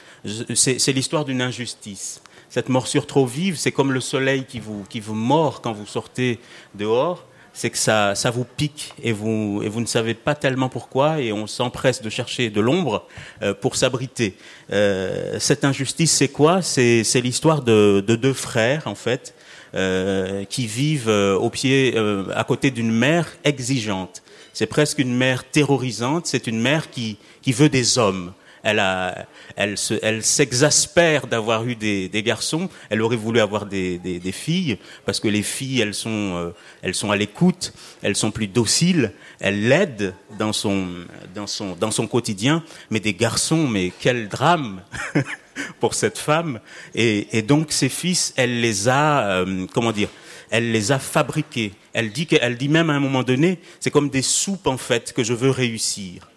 [0.55, 2.23] c'est l'histoire d'une injustice.
[2.49, 5.87] Cette morsure trop vive, c'est comme le soleil qui vous, qui vous mord quand vous
[5.87, 6.39] sortez
[6.75, 7.27] dehors
[7.57, 11.23] c'est que ça, ça vous pique et vous, et vous ne savez pas tellement pourquoi
[11.23, 13.07] et on s'empresse de chercher de l'ombre
[13.43, 14.37] euh, pour s'abriter.
[14.73, 16.61] Euh, cette injustice, c'est quoi?
[16.61, 19.35] C'est l'histoire de, de, deux frères, en fait,
[19.75, 24.23] euh, qui vivent euh, au pied, euh, à côté d'une mère exigeante.
[24.53, 28.35] C'est presque une mère terrorisante, c'est une mère qui, qui veut des hommes
[28.67, 32.69] elle, a, elle, se, elle s'exaspère d'avoir eu des, des, garçons.
[32.91, 36.51] Elle aurait voulu avoir des, des, des, filles parce que les filles, elles sont, euh,
[36.83, 40.89] elles sont à l'écoute, elles sont plus dociles, elles l'aident dans son,
[41.33, 42.65] dans son, dans son quotidien.
[42.91, 44.83] Mais des garçons, mais quel drame
[45.81, 46.59] pour cette femme.
[46.97, 50.09] Et, et, donc ses fils, elle les a, euh, comment dire,
[50.51, 51.73] elle les a fabriqués.
[51.93, 55.13] Elle dit qu'elle dit même à un moment donné, c'est comme des soupes en fait
[55.13, 56.29] que je veux réussir.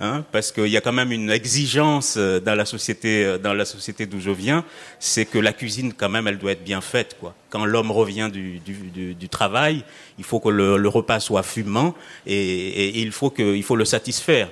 [0.00, 3.54] Hein, parce qu'il y a quand même une exigence euh, dans la société, euh, dans
[3.54, 4.64] la société d'où je viens,
[4.98, 7.16] c'est que la cuisine, quand même, elle doit être bien faite.
[7.20, 7.32] Quoi.
[7.48, 9.84] Quand l'homme revient du, travail,
[10.18, 11.94] il faut que le, repas soit fumant
[12.26, 14.50] et, il, faut que, faut le satisfaire.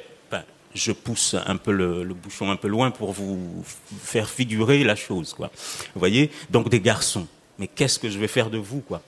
[0.75, 3.63] Je pousse un peu le, bouchon un peu loin pour vous
[4.03, 5.35] faire figurer la chose.
[5.35, 5.51] Quoi.
[5.95, 6.31] Vous voyez?
[6.51, 7.27] Donc des garçons.
[7.59, 9.03] Mais qu'est-ce que je vais faire de vous quoi?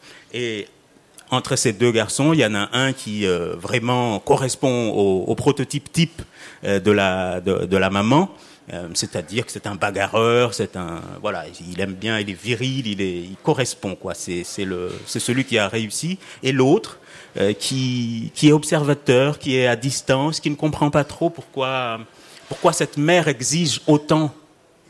[1.35, 5.93] Entre ces deux garçons, il y en a un qui euh, vraiment correspond au, prototype
[5.93, 6.23] type
[6.65, 8.31] euh, de, la, de, la maman,
[8.73, 12.87] euh, c'est-à-dire que c'est un bagarreur, c'est un voilà, il aime bien, il est viril,
[12.87, 14.15] il, est, il correspond quoi.
[14.15, 16.19] C'est le c'est celui qui a réussi.
[16.43, 16.99] Et l'autre
[17.59, 21.99] qui qui est observateur, qui est à distance, qui ne comprend pas trop pourquoi
[22.49, 24.35] pourquoi cette mère exige autant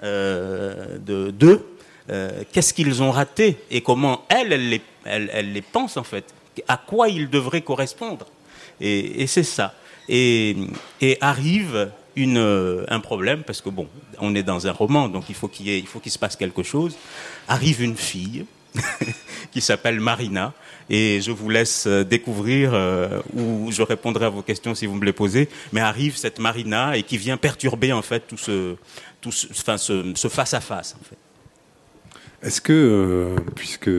[0.02, 1.66] de d'eux.
[2.52, 6.24] Qu'est-ce qu'ils ont raté et comment elle, elle les elle, les pense en fait.
[6.68, 8.26] À quoi ils devraient correspondre
[8.80, 9.74] Et, c'est ça.
[10.08, 10.56] Et,
[11.20, 13.88] arrive une, un problème, parce que bon,
[14.20, 16.96] on est dans un roman, donc il faut qu'il se passe quelque chose.
[17.48, 18.46] Arrive une fille
[19.52, 20.52] qui s'appelle Marina,
[20.90, 25.04] et je vous laisse découvrir, euh, ou je répondrai à vos questions si vous me
[25.04, 28.76] les posez, mais arrive cette Marina et qui vient perturber en fait tout ce
[30.28, 30.96] face à face.
[31.00, 31.16] En fait.
[32.44, 33.90] Est-ce que, euh, puisque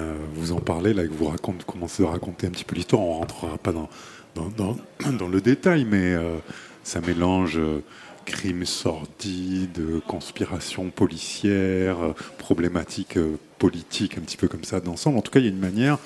[0.00, 3.02] euh, vous en parlez, là, que vous raconte, commencez à raconter un petit peu l'histoire,
[3.02, 3.88] on rentrera pas dans,
[5.28, 6.38] le détail, mais euh,
[6.82, 7.82] ça mélange euh,
[8.24, 13.18] crimes sordides, conspiration policière, euh, problématiques
[13.58, 15.18] politiques, un petit peu comme ça d'ensemble.
[15.18, 15.98] En tout cas, il y a une manière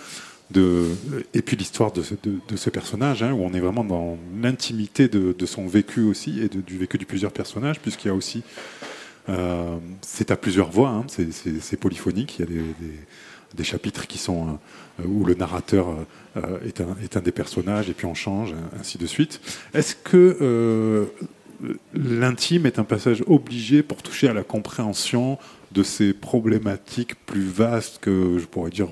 [0.50, 0.90] de.
[1.32, 5.66] Et puis l'histoire de, ce personnage, hein, où on est vraiment dans l'intimité de, son
[5.66, 8.42] vécu aussi, et du vécu de plusieurs personnages, puisqu'il y a aussi
[10.02, 12.38] c'est à plusieurs voix, hein, c'est polyphonique.
[12.38, 12.64] Il y a des,
[13.62, 14.58] chapitres qui sont
[15.00, 15.94] euh, où le narrateur
[16.36, 16.80] euh, est
[17.16, 19.40] un, des personnages et puis on change, ainsi de suite.
[19.74, 21.06] Est-ce que
[21.94, 25.38] l'intime est un passage obligé pour toucher à la compréhension
[25.72, 28.88] de ces problématiques plus vastes que je pourrais dire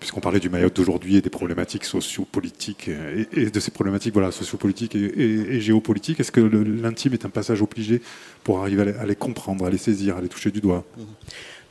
[0.00, 4.32] puisqu'on parlait du Mayotte d'aujourd'hui et des problématiques sociopolitiques et, et de ces problématiques voilà,
[4.32, 8.00] sociopolitiques et, et géopolitiques, est-ce que l'intime est un passage obligé
[8.42, 10.84] pour arriver à les, comprendre, à les saisir, à les toucher du doigt?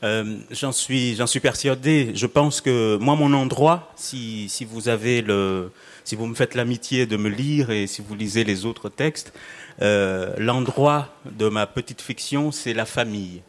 [0.03, 2.11] Euh, J'en suis, j'en suis persuadé.
[2.15, 5.71] Je pense que moi, mon endroit, si, si vous avez le,
[6.03, 9.33] si vous me faites l'amitié de me lire et si vous lisez les autres textes,
[9.81, 13.41] euh, l'endroit de ma petite fiction, c'est la famille.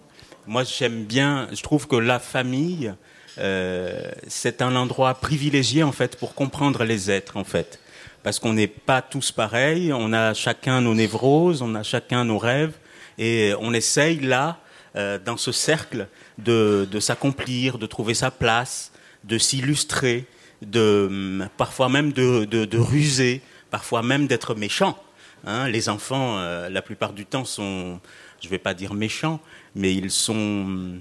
[0.46, 1.48] Moi, j'aime bien.
[1.52, 2.92] Je trouve que la famille
[3.38, 7.78] euh, c'est un endroit privilégié en fait pour comprendre les êtres en fait,
[8.22, 12.38] parce qu'on n'est pas tous pareils, on a chacun nos névroses, on a chacun nos
[12.38, 12.74] rêves,
[13.18, 14.58] et on essaye là,
[14.96, 16.08] euh, dans ce cercle,
[16.44, 18.92] de, s'accomplir, de trouver sa place,
[19.24, 20.26] de s'illustrer,
[20.62, 24.98] de hum, parfois même de, ruser, parfois même d'être méchant.
[25.46, 25.68] Hein.
[25.68, 27.98] les enfants, euh, la plupart du temps, sont,
[28.40, 29.40] je ne vais pas dire méchants,
[29.74, 31.00] mais ils sont hum,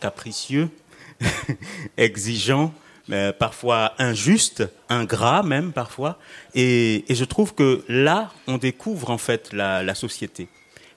[0.00, 0.68] capricieux,
[1.96, 2.72] exigeant,
[3.08, 6.18] mais parfois injuste, ingrat même parfois.
[6.54, 10.48] Et, je trouve que là, on découvre en fait la, société.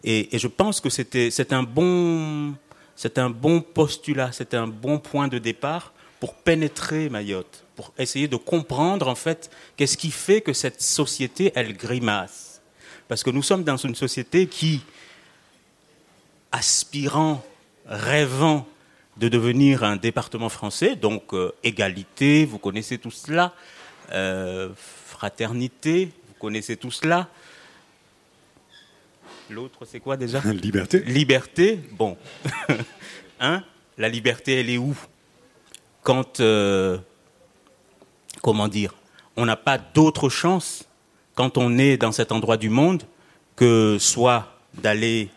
[0.03, 2.53] Et, je pense que c'était, c'est un bon,
[2.95, 8.27] c'est un bon postulat, c'est un bon point de départ pour pénétrer Mayotte, pour essayer
[8.27, 12.61] de comprendre en fait qu'est-ce qui fait que cette société elle grimace.
[13.07, 14.81] Parce que nous sommes dans une société qui,
[16.51, 17.43] aspirant,
[17.85, 18.65] rêvant
[19.17, 23.53] de devenir un département français, donc euh, égalité, vous connaissez tout cela,
[24.11, 27.27] euh, fraternité, vous connaissez tout cela.
[29.49, 30.99] L'autre, c'est quoi déjà Liberté.
[31.05, 32.17] Liberté, bon.
[33.39, 33.63] hein?
[33.97, 34.95] La liberté, elle est où?
[36.01, 36.97] Quand, euh,
[38.41, 38.93] comment dire,
[39.37, 40.85] on n'a pas d'autre chance
[41.35, 43.03] quand on est dans cet endroit du monde
[43.55, 45.29] que soit d'aller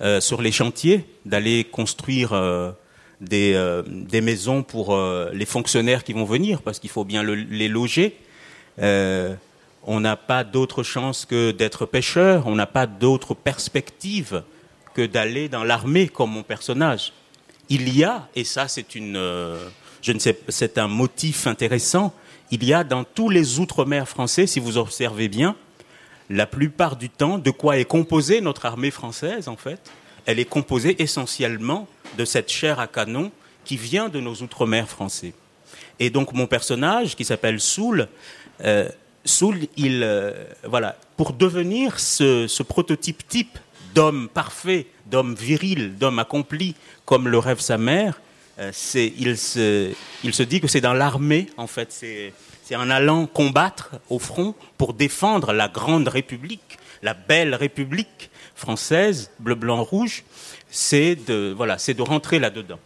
[0.00, 2.70] euh, sur les chantiers, d'aller construire euh,
[3.20, 4.96] des, euh, des, maisons pour
[5.32, 8.16] les fonctionnaires qui vont venir, parce qu'il faut bien les loger.
[9.90, 14.42] On n'a pas d'autre chance que d'être pêcheur, on n'a pas d'autre perspective
[14.92, 17.14] que d'aller dans l'armée comme mon personnage.
[17.70, 19.14] Il y a, et ça c'est une,
[20.02, 22.12] je ne sais, c'est un motif intéressant.
[22.50, 25.56] Il y a dans tous les outre-mer français, si vous observez bien,
[26.28, 29.80] la plupart du temps, de quoi est composée notre armée française, en fait
[30.26, 33.32] Elle est composée essentiellement de cette chair à canon
[33.64, 35.32] qui vient de nos outre-mer français.
[35.98, 38.08] Et donc mon personnage, qui s'appelle Soul,
[38.64, 38.86] euh,
[39.24, 40.32] Soul, il, euh,
[40.64, 43.58] voilà, pour devenir ce, prototype type
[43.94, 48.20] d'homme parfait, d'homme viril, d'homme accompli, comme le rêve sa mère,
[48.58, 54.18] euh, il, se, dit que c'est dans l'armée, en fait, c'est en allant combattre au
[54.18, 60.24] front pour défendre la grande République, la belle République française, bleu, blanc, rouge,
[60.70, 62.80] c'est de, voilà, de rentrer là-dedans.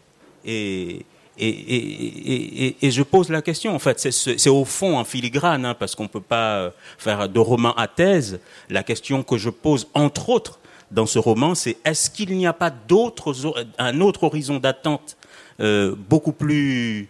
[0.45, 1.05] Et,
[1.39, 6.05] et, je pose la question, en fait, c'est au fond en filigrane, hein, parce qu'on
[6.05, 8.41] ne peut pas faire de roman à thèse.
[8.69, 12.53] La question que je pose, entre autres, dans ce roman, c'est est-ce qu'il n'y a
[12.53, 13.35] pas d'autres,
[13.79, 15.17] un autre horizon d'attente
[15.61, 17.09] euh, beaucoup plus,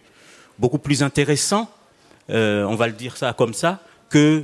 [0.57, 1.69] beaucoup plus intéressant
[2.29, 4.43] euh, on va le dire ça comme ça, que,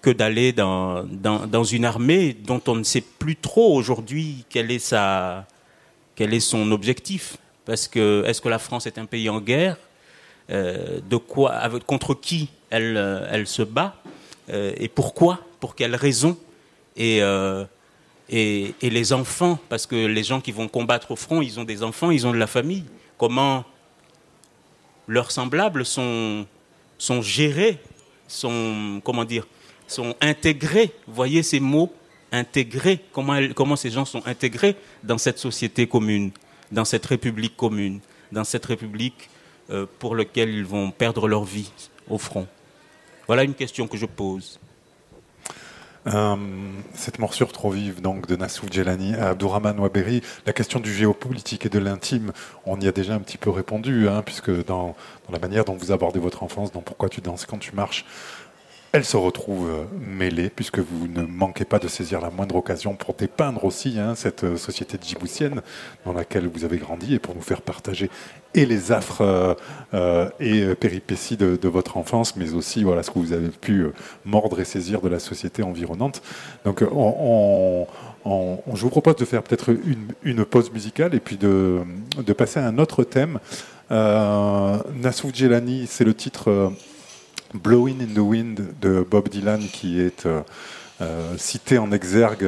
[0.00, 4.68] que d'aller dans, dans, une armée dont on ne sait plus trop aujourd'hui quel
[6.14, 7.36] quel est son objectif?
[7.68, 9.76] Parce que est-ce que la France est un pays en guerre?
[10.48, 11.52] Euh, De quoi,
[11.86, 13.94] contre qui elle, euh, se bat?
[14.50, 15.40] Et pourquoi?
[15.60, 16.38] Pour quelles raisons
[16.96, 17.20] et,
[18.30, 22.10] les enfants, parce que les gens qui vont combattre au front, ils ont des enfants,
[22.10, 22.84] ils ont de la famille.
[23.18, 23.66] Comment
[25.06, 26.46] leurs semblables sont,
[27.20, 27.78] gérés,
[28.26, 29.46] sont, comment dire,
[29.86, 30.90] sont intégrés?
[31.06, 31.92] Voyez ces mots?
[32.32, 36.30] Intégrés, comment ces gens sont intégrés dans cette société commune,
[36.72, 38.00] dans cette république commune,
[38.32, 39.30] dans cette république
[39.70, 41.72] euh, pour laquelle ils vont perdre leur vie
[42.08, 42.46] au front.
[43.26, 44.58] Voilà une question que je pose.
[46.06, 46.36] Euh,
[46.94, 51.66] cette morsure trop vive donc de Nassouf Djelani à Abdourahman Waberi, la question du géopolitique
[51.66, 52.32] et de l'intime,
[52.64, 54.96] on y a déjà un petit peu répondu, hein, puisque dans,
[55.30, 58.06] la manière dont vous abordez votre enfance, dans Pourquoi tu danses quand tu marches,
[58.92, 62.94] elle se retrouve euh, mêlée, puisque vous ne manquez pas de saisir la moindre occasion
[62.94, 65.60] pour dépeindre aussi hein, cette euh, société djiboutienne
[66.06, 68.10] dans laquelle vous avez grandi et pour nous faire partager
[68.54, 69.56] et les affres
[69.92, 73.86] euh, et péripéties de, votre enfance, mais aussi voilà, ce que vous avez pu
[74.24, 76.22] mordre et saisir de la société environnante.
[76.64, 77.86] Donc on,
[78.24, 79.76] je vous propose de faire peut-être
[80.24, 81.82] une, pause musicale et puis de,
[82.36, 83.38] passer à un autre thème.
[83.90, 86.72] Euh, Nassouf Jelani, c'est le titre
[87.54, 90.42] Blowing in the Wind de Bob Dylan qui est euh,
[91.00, 92.46] euh, cité en exergue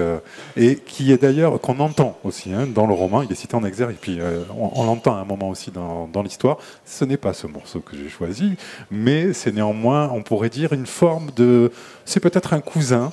[0.57, 3.23] et qui est d'ailleurs qu'on entend aussi hein, dans le roman.
[3.23, 6.23] Il est cité en exergue et puis euh, on, l'entend à un moment aussi dans,
[6.23, 6.59] l'histoire.
[6.85, 8.57] Ce n'est pas ce morceau que j'ai choisi,
[8.91, 11.71] mais c'est néanmoins, on pourrait dire, une forme de.
[12.05, 13.13] C'est peut-être un cousin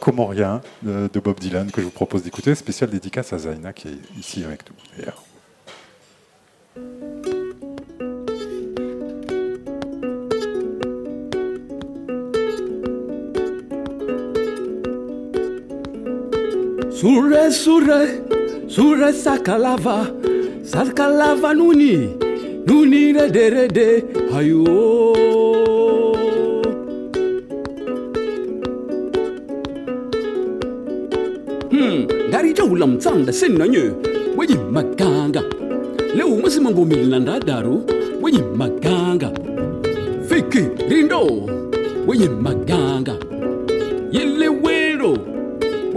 [0.00, 2.54] comorien de, Bob Dylan que je vous propose d'écouter.
[2.54, 4.76] Spécial dédicace à Zaina qui est ici avec nous.
[17.04, 18.24] Sure, sure,
[18.66, 20.08] sure sakalava,
[20.64, 22.16] sakalava nuni,
[22.64, 23.88] nuni rede rede,
[24.32, 24.64] ayo.
[31.68, 33.84] Hmm, dari jauh lam na nyu
[34.32, 35.44] wedi maganga.
[36.16, 37.84] Leo masi mangomil nanda daru,
[38.24, 39.28] wedi maganga.
[40.24, 41.44] Fiki, rindo,
[42.08, 43.23] wedi maganga.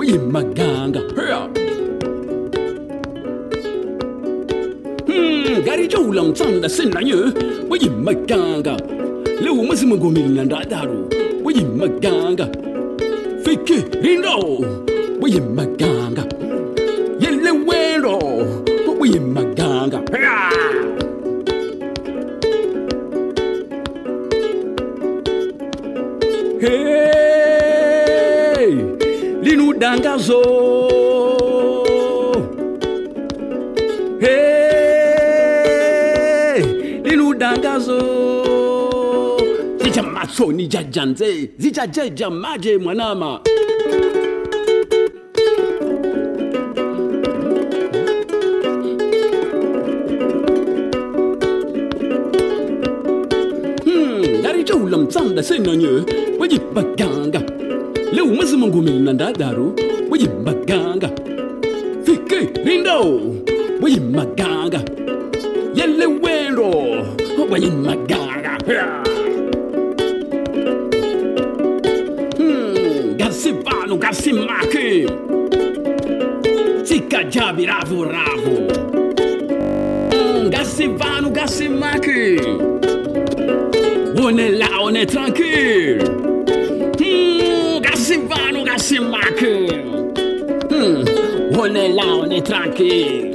[0.08, 1.02] we maganga.
[5.08, 7.34] Hmm, gari jola mtsanda sena nyo,
[7.70, 8.78] we maganga.
[9.42, 11.10] Leo mazimu gomili nyandadaru,
[11.44, 12.48] we maganga.
[13.44, 14.60] Fike rindo,
[15.20, 16.37] we maganga.
[30.18, 30.48] casou.
[34.20, 35.42] Hey,
[37.06, 38.00] iludangazo
[39.84, 43.40] zicha matsoni jajanze zicha jeja maje mwanama
[54.84, 56.04] ulam tsanda senanye
[56.40, 57.42] wajibaganga
[58.14, 59.76] leo mazimangomelina ndadaru
[60.18, 61.10] buyimaganga
[62.06, 62.40] fike
[62.74, 63.36] indawo
[63.80, 64.82] buyimaganga
[65.76, 66.72] yelewero
[67.50, 68.58] buyimaganga
[72.38, 75.08] hmm, gasivano gasimake
[76.84, 78.58] tsikajabi ravoravo
[80.12, 82.40] hmm, gasivano gasimake
[84.20, 86.00] on one là on est tranquille
[87.00, 87.38] hmm,
[87.98, 89.57] Gassimano, Gassimac.
[91.58, 93.32] Ponle la one traki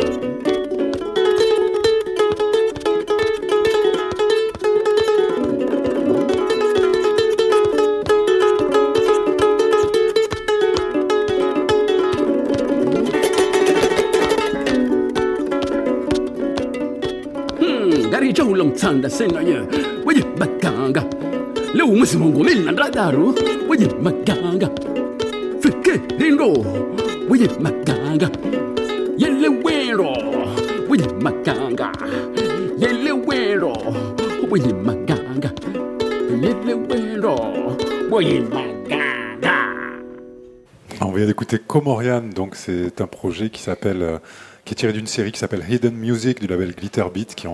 [18.13, 19.59] gari jau long tsanda sengaye
[20.07, 21.03] waje bakanga
[21.75, 23.35] leo musimongo milna radaru
[23.69, 24.69] waje maganga
[25.63, 26.49] fikirindo
[27.31, 28.02] waje maganga
[41.01, 44.18] On vient d'écouter Comorian, donc c'est un projet qui s'appelle euh,
[44.64, 47.47] qui est tiré d'une série qui s'appelle Hidden Music du label Glitter Beat, qui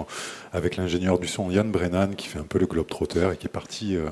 [0.53, 3.47] avec l'ingénieur du son Yann Brennan, qui fait un peu le globe trotter et qui
[3.47, 4.09] est parti euh,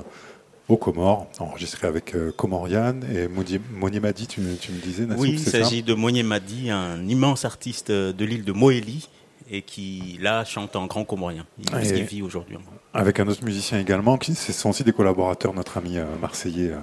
[0.69, 5.81] aux Comores, enregistré avec euh, Comorian et Madi, tu, tu, me disais, Oui, il s'agit
[5.81, 9.09] de Madi, un immense artiste de l'île de Moélie
[9.49, 11.45] et qui là chante en grand comorien.
[11.57, 12.57] Il, vit aujourd'hui.
[12.93, 16.73] Avec un autre musicien également, qui ce sont aussi des collaborateurs, notre ami euh, marseillais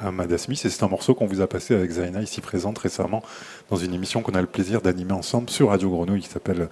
[0.00, 0.56] Ahmad Asmi.
[0.56, 3.22] C'est un morceau qu'on vous a passé avec Zaina ici présente récemment
[3.70, 6.68] dans une émission qu'on a le plaisir d'animer ensemble sur Radio Grenouille qui s'appelle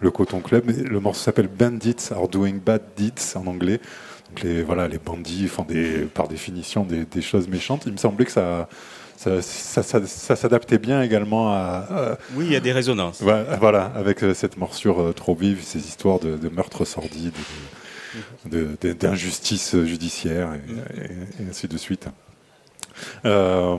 [0.00, 0.70] Le Coton Club.
[0.70, 3.80] Le morceau s'appelle Bandits are doing bad deeds en anglais.
[4.28, 7.84] Donc les, voilà, les bandits font des, par définition des, choses méchantes.
[7.86, 8.68] Il me semblait que ça,
[9.16, 13.22] ça, ça, s'adaptait bien également à, Oui, il y a des résonances.
[13.22, 17.34] Voilà, avec euh, cette morsure euh, trop vive, ces histoires de, de meurtres sordides,
[18.46, 22.08] d'injustice judiciaire et, et, ainsi de suite.
[23.24, 23.76] Euh,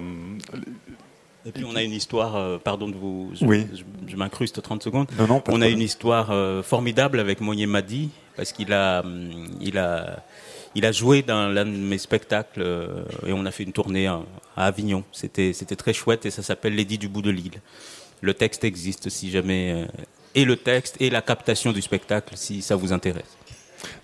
[1.45, 3.67] et puis on a une histoire, euh, pardon de vous, je, oui.
[4.07, 5.07] je, m'incruste 30 secondes.
[5.19, 9.47] Non, non, on a une histoire euh, formidable avec Mounier Madi, parce qu'il a, hum,
[9.61, 10.23] il a,
[10.75, 12.61] il a joué dans l'un de mes spectacles
[13.25, 14.21] et on a fait une tournée à,
[14.57, 15.03] Avignon.
[15.11, 17.61] C'était c'était très chouette et ça s'appelle Lady du bout de l'île.
[18.21, 19.85] Le texte existe si jamais
[20.35, 23.37] et le texte et la captation du spectacle si ça vous intéresse.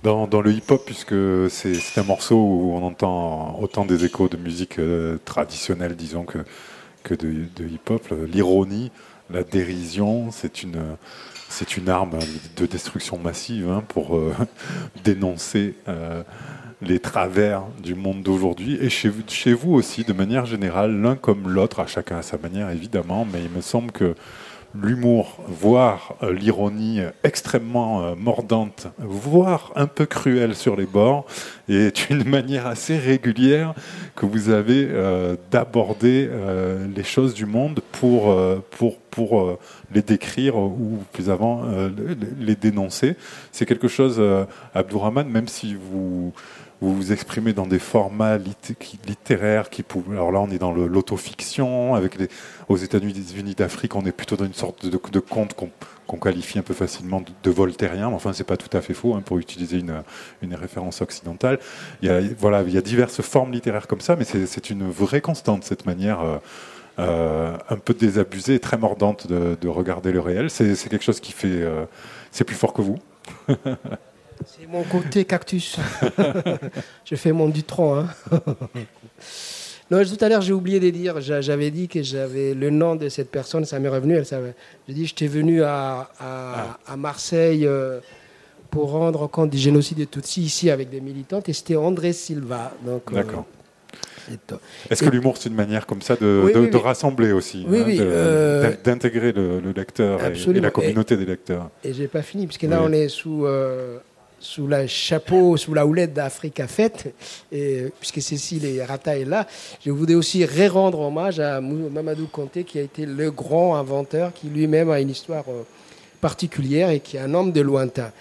[0.03, 1.15] Dans, le hip-hop, puisque
[1.49, 4.79] c'est un morceau où on entend autant des échos de musique
[5.25, 6.39] traditionnelle, disons, que,
[7.03, 8.91] que de, hip-hop, l'ironie,
[9.29, 10.81] la dérision, c'est une,
[11.51, 12.17] c'est une arme
[12.55, 14.33] de destruction massive hein, pour euh,
[15.03, 16.23] dénoncer euh,
[16.81, 18.77] les travers du monde d'aujourd'hui.
[18.81, 22.37] Et chez, chez vous aussi, de manière générale, l'un comme l'autre, à chacun à sa
[22.37, 24.15] manière évidemment, mais il me semble que
[24.73, 31.25] l'humour, voire euh, l'ironie extrêmement euh, mordante, voire un peu cruelle sur les bords,
[31.69, 33.73] est une manière assez régulière
[34.15, 36.29] que vous avez euh, d'aborder
[36.95, 38.35] les choses du monde pour,
[38.71, 39.57] pour, pour
[39.93, 41.63] les décrire ou plus avant
[42.39, 43.15] les dénoncer.
[43.51, 44.21] C'est quelque chose,
[44.73, 46.33] Abdourahman, même si vous
[46.81, 50.15] vous vous exprimez dans des formats littéraires qui pouvaient.
[50.15, 51.93] Alors là, on est dans l'autofiction.
[51.93, 52.17] Avec
[52.69, 56.63] aux États-Unis d'Afrique, on est plutôt dans une sorte de, de conte qu'on qualifie un
[56.63, 58.09] peu facilement de, voltairien.
[58.09, 61.59] Mais enfin, c'est pas tout à fait faux hein, pour utiliser une, référence occidentale.
[62.01, 64.89] Il y a, voilà, il y a diverses formes littéraires comme ça, mais c'est une
[64.89, 66.21] vraie constante cette manière.
[66.21, 66.37] Euh,
[66.99, 70.49] euh, un peu désabusée et très mordante de, de regarder le réel.
[70.49, 71.47] C'est quelque chose qui fait.
[71.47, 71.85] Euh,
[72.31, 72.99] c'est plus fort que vous.
[74.45, 75.77] C'est mon côté cactus.
[77.05, 77.99] je fais mon Dutron.
[77.99, 78.07] Hein.
[79.91, 83.09] non, tout à l'heure, j'ai oublié de dire, j'avais dit que j'avais le nom de
[83.09, 84.15] cette personne, ça m'est revenu.
[84.15, 84.55] Elle savait.
[84.87, 87.99] J'ai dit, j'étais venu à, à, à Marseille euh,
[88.71, 92.71] pour rendre compte du génocide de Tutsi ici avec des militantes, et c'était André Silva.
[92.87, 93.45] Euh, D'accord.
[94.89, 99.33] Est-ce que l'humour, c'est une manière comme ça de, de, rassembler aussi, hein, euh, d'intégrer
[99.33, 101.69] le, lecteur et, la communauté des lecteurs?
[101.83, 103.45] Et j'ai pas fini, puisque là, on est sous
[104.41, 107.13] sous le chapeau, sous la houlette d'Africa Fête,
[107.51, 109.47] et, puisque Cécile Rata est là,
[109.85, 114.47] je voudrais aussi rendre hommage à Mamadou Conté, qui a été le grand inventeur, qui
[114.47, 115.63] lui-même a une histoire euh,
[116.19, 118.11] particulière et qui est un homme de lointain.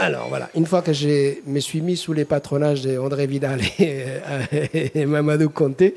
[0.00, 5.04] Alors voilà, une fois que je me suis mis sous les patronages d'André Vidal et,
[5.06, 5.94] Mamadou Conté,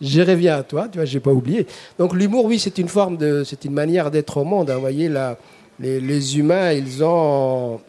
[0.00, 1.66] je reviens à toi, tu vois, j'ai pas oublié.
[1.98, 4.70] Donc l'humour, oui, c'est une forme de, c'est une manière d'être au monde.
[4.70, 4.78] Hein.
[4.78, 5.36] voyez, là,
[5.78, 7.80] les, les humains, ils ont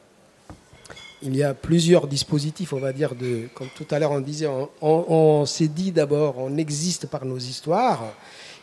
[1.23, 3.11] il y a plusieurs dispositifs, on va dire,
[3.53, 4.47] comme tout à l'heure on disait,
[4.81, 8.13] on, s'est dit d'abord, on existe par nos histoires,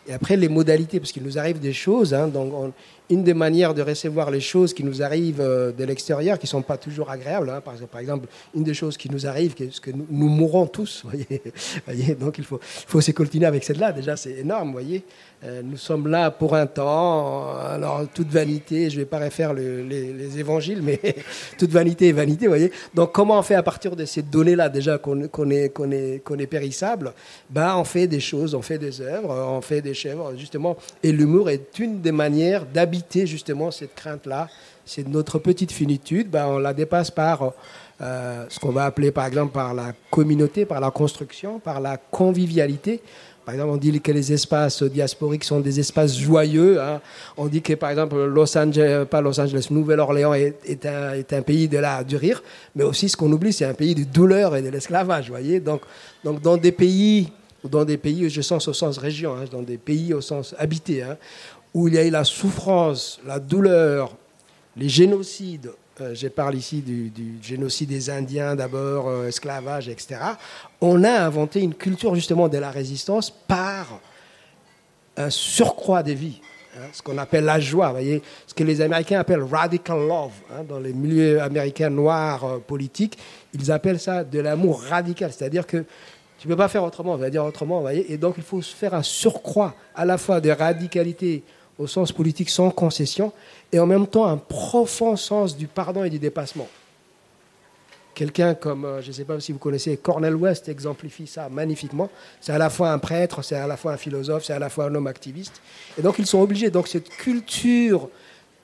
[0.07, 2.73] et après les modalités, parce qu'il nous arrive des choses, hein, donc
[3.11, 6.51] une des manières de recevoir les choses qui nous arrivent euh, de l'extérieur, qui ne
[6.51, 7.51] sont pas toujours agréables.
[7.51, 7.61] Hein.
[7.61, 11.05] Par, exemple, une des choses qui nous arrive, c'est que nous, mourrons tous.
[11.87, 13.11] Voyez, donc il faut, faut se
[13.45, 13.93] avec celle-là.
[13.93, 14.73] Déjà, c'est énorme.
[14.73, 15.05] Voyez
[15.43, 17.57] euh, nous sommes là pour un temps.
[17.57, 21.01] Alors, toute vanité, je ne vais pas refaire les, évangiles, mais
[21.59, 22.47] toute vanité est vanité.
[22.47, 25.51] Voyez donc, comment on fait à partir de ces données-là, déjà qu'on est, qu'on
[25.91, 27.15] est, qu'on est périssable?
[27.49, 30.77] Ben, On fait des choses, on fait des œuvres, on fait des chèvres, justement.
[31.03, 34.49] Et l'humour est une des manières d'habiter justement cette crainte-là,
[34.85, 37.53] c'est notre petite finitude, ben, on la dépasse par
[38.01, 41.97] euh, ce qu'on va appeler par exemple par la communauté, par la construction, par la
[41.97, 43.03] convivialité.
[43.45, 46.81] Par exemple, on dit que les espaces diasporiques sont des espaces joyeux.
[46.81, 47.01] Hein.
[47.37, 51.43] On dit que, par exemple, Los Angeles, pas Los Angeles, Nouvelle-Orléans est, un, est, un,
[51.43, 52.43] pays de la, du rire,
[52.77, 55.31] mais aussi ce qu'on oublie, c'est un pays de douleur et de l'esclavage.
[55.31, 55.81] voyez donc,
[56.23, 57.33] donc, dans des pays,
[57.69, 61.03] dans des pays, je sens au sens région, hein, dans des pays au sens habité,
[61.03, 61.17] hein,
[61.75, 64.17] où il y a eu la souffrance, la douleur,
[64.77, 67.13] les génocides, euh, je parle ici du,
[67.43, 70.21] génocide des Indiens d'abord, euh, esclavage, etc.,
[70.81, 74.01] on a inventé une culture justement de la résistance par
[75.17, 76.41] un surcroît des vies.
[76.77, 80.63] Hein, ce qu'on appelle la joie, voyez, ce que les Américains appellent radical love, hein,
[80.67, 83.19] dans les milieux américains noirs euh, politiques,
[83.53, 85.85] ils appellent ça de l'amour radical, c'est-à-dire que
[86.39, 88.63] tu ne peux pas faire autrement, on va dire autrement, voyez, et donc il faut
[88.63, 91.43] faire un surcroît à la fois de radicalité
[91.81, 93.33] au sens politique sans concession,
[93.73, 96.69] et en même temps un profond sens du pardon et du dépassement.
[98.15, 102.11] Quelqu'un comme, euh, je ne sais pas si vous connaissez, Cornel West exemplifie ça magnifiquement.
[102.41, 104.69] C'est à la fois un prêtre, c'est à la fois un philosophe, c'est à la
[104.69, 105.63] fois un homme activiste.
[105.99, 106.69] Et donc ils sont obligés.
[106.69, 108.11] Donc cette culture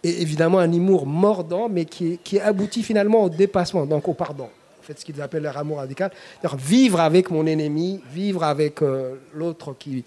[0.05, 4.51] est évidemment un humour mordant, mais qui, qui aboutit finalement au dépassement, donc au pardon
[4.87, 6.11] fait ce qu'ils appellent leur amour radical.
[6.57, 10.05] Vivre avec mon ennemi, vivre avec euh, l'autre qui,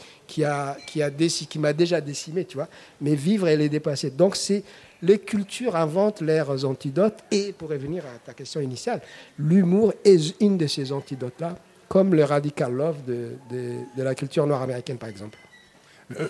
[1.57, 2.69] m'a déjà décimé, tu vois,
[3.01, 4.11] mais vivre et les dépasser.
[4.11, 4.63] Donc, c'est
[5.01, 7.19] les cultures inventent leurs antidotes.
[7.31, 9.01] Et pour revenir à ta question initiale,
[9.37, 11.55] l'humour est une de ces antidotes-là,
[11.87, 15.37] comme le radical love de, de, la culture noire américaine, par exemple.
[16.19, 16.27] Euh,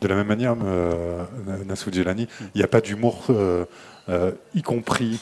[0.00, 1.24] de la même manière, euh,
[1.66, 3.26] Nassou il n'y a pas d'humour,
[4.54, 5.20] y compris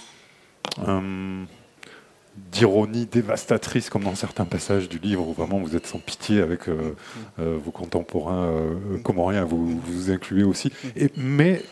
[2.53, 6.68] d'ironie dévastatrice, comme dans certains passages du livre où vraiment vous êtes sans pitié avec
[6.68, 6.95] euh,
[7.39, 10.72] euh, vos contemporains euh, comoriens, vous vous incluez aussi.
[11.16, 11.62] Mais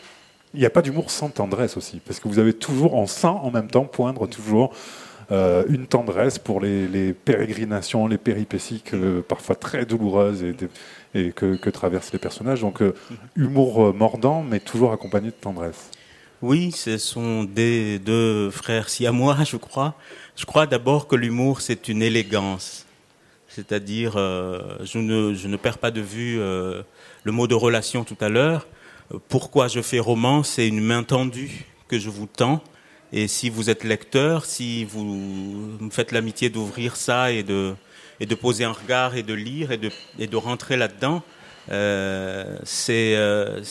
[0.53, 3.27] il n'y a pas d'humour sans tendresse aussi, parce que vous avez toujours, on sent
[3.27, 4.75] en même temps poindre toujours
[5.33, 10.45] euh, une tendresse pour les, pérégrinations, les péripéties que, parfois très douloureuses
[11.15, 12.61] et, que, que traversent les personnages.
[12.61, 12.83] Donc
[13.37, 15.91] humour mordant, mais toujours accompagné de tendresse.
[16.47, 19.95] Oui, ce sont des deux frères siamois, je crois.
[20.37, 22.85] Je crois d'abord que l'humour, c'est une élégance.
[23.49, 26.83] C'est-à-dire, euh, je, ne, je ne perds pas de vue euh,
[27.23, 28.67] le mot de relation tout à l'heure.
[29.31, 32.63] Pourquoi je fais roman C'est une main tendue que je vous tends.
[33.11, 35.03] Et si vous êtes lecteur, si vous
[35.81, 37.75] me faites l'amitié d'ouvrir ça et de,
[38.21, 41.23] et de poser un regard et de lire et de, et de rentrer là-dedans,
[41.71, 43.63] euh, c'est euh,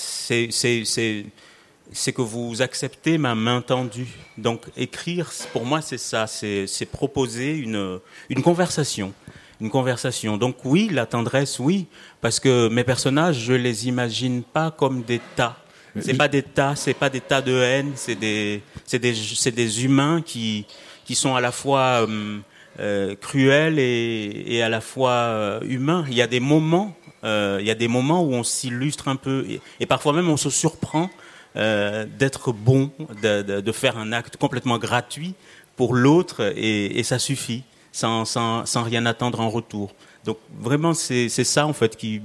[1.94, 4.08] c'est- que vous acceptez ma main tendue.
[4.38, 9.14] Donc écrire, pour moi, c'est ça, c'est proposer une, une conversation.
[9.62, 10.38] Une conversation.
[10.38, 11.86] Donc oui, la tendresse, oui,
[12.22, 15.58] parce que mes personnages, je les imagine pas comme des tas.
[16.02, 19.52] C'est pas des tas, c'est pas des tas de haine, c'est des, c'est des, c'est
[19.52, 20.66] des humains qui,
[21.06, 22.40] qui sont à la fois euh,
[22.80, 26.04] euh, cruels et, et à la fois euh, humains.
[26.10, 29.16] Il y a des moments, euh, il y a des moments où on s'illustre un
[29.16, 29.46] peu
[29.80, 31.12] et parfois même on se surprend
[31.56, 32.92] euh, d'être bon,
[33.22, 35.36] de, de, de faire un acte complètement gratuit
[35.76, 39.94] pour l'autre et, et ça suffit, sans, sans, sans rien attendre en retour.
[40.26, 42.22] Donc vraiment, c'est ça en fait qui,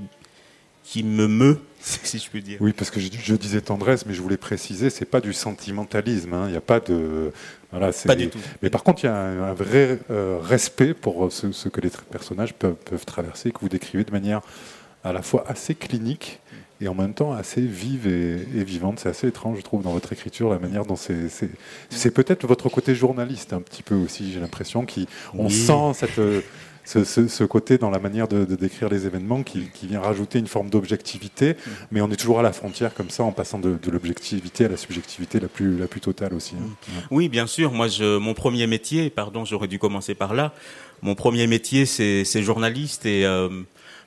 [0.85, 2.59] qui me meut, si je puis dire.
[2.61, 6.33] Oui, parce que je, je disais tendresse, mais je voulais préciser, c'est pas du sentimentalisme.
[6.33, 6.45] hein.
[6.47, 7.33] Il n'y a pas de.
[7.70, 8.39] Voilà, Pas du tout.
[8.62, 11.83] Mais par contre, il y a un, un vrai euh, respect pour ce, ce que
[11.83, 14.41] les personnages peuvent, peuvent traverser, que vous décrivez de manière
[15.05, 16.41] à la fois assez clinique
[16.81, 19.01] et en même temps assez vive et, et vivante.
[19.01, 21.29] C'est assez étrange, je trouve, dans votre écriture, la manière dont c'est.
[21.29, 21.51] C'est
[21.91, 25.53] c'est peut-être votre côté journaliste, un petit peu aussi, j'ai l'impression, qui on Oui.
[25.53, 26.18] sent cette.
[26.18, 26.41] euh,
[26.85, 30.01] Ce, ce- ce côté dans la manière de, de décrire les événements qui, qui vient
[30.01, 31.55] rajouter une forme d'objectivité,
[31.91, 34.68] mais on est toujours à la frontière comme ça en passant de, de l'objectivité à
[34.68, 36.55] la subjectivité la plus, la plus totale aussi.
[36.59, 37.03] hein.
[37.11, 37.72] Oui, bien sûr.
[37.72, 40.55] Moi, je, mon premier métier, pardon, j'aurais dû commencer par là.
[41.03, 43.51] Mon premier métier, c'est c'est journaliste et euh,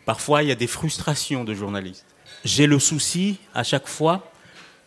[0.08, 2.08] parfois il y a des frustrations de journaliste.
[2.44, 4.32] J'ai le souci à chaque fois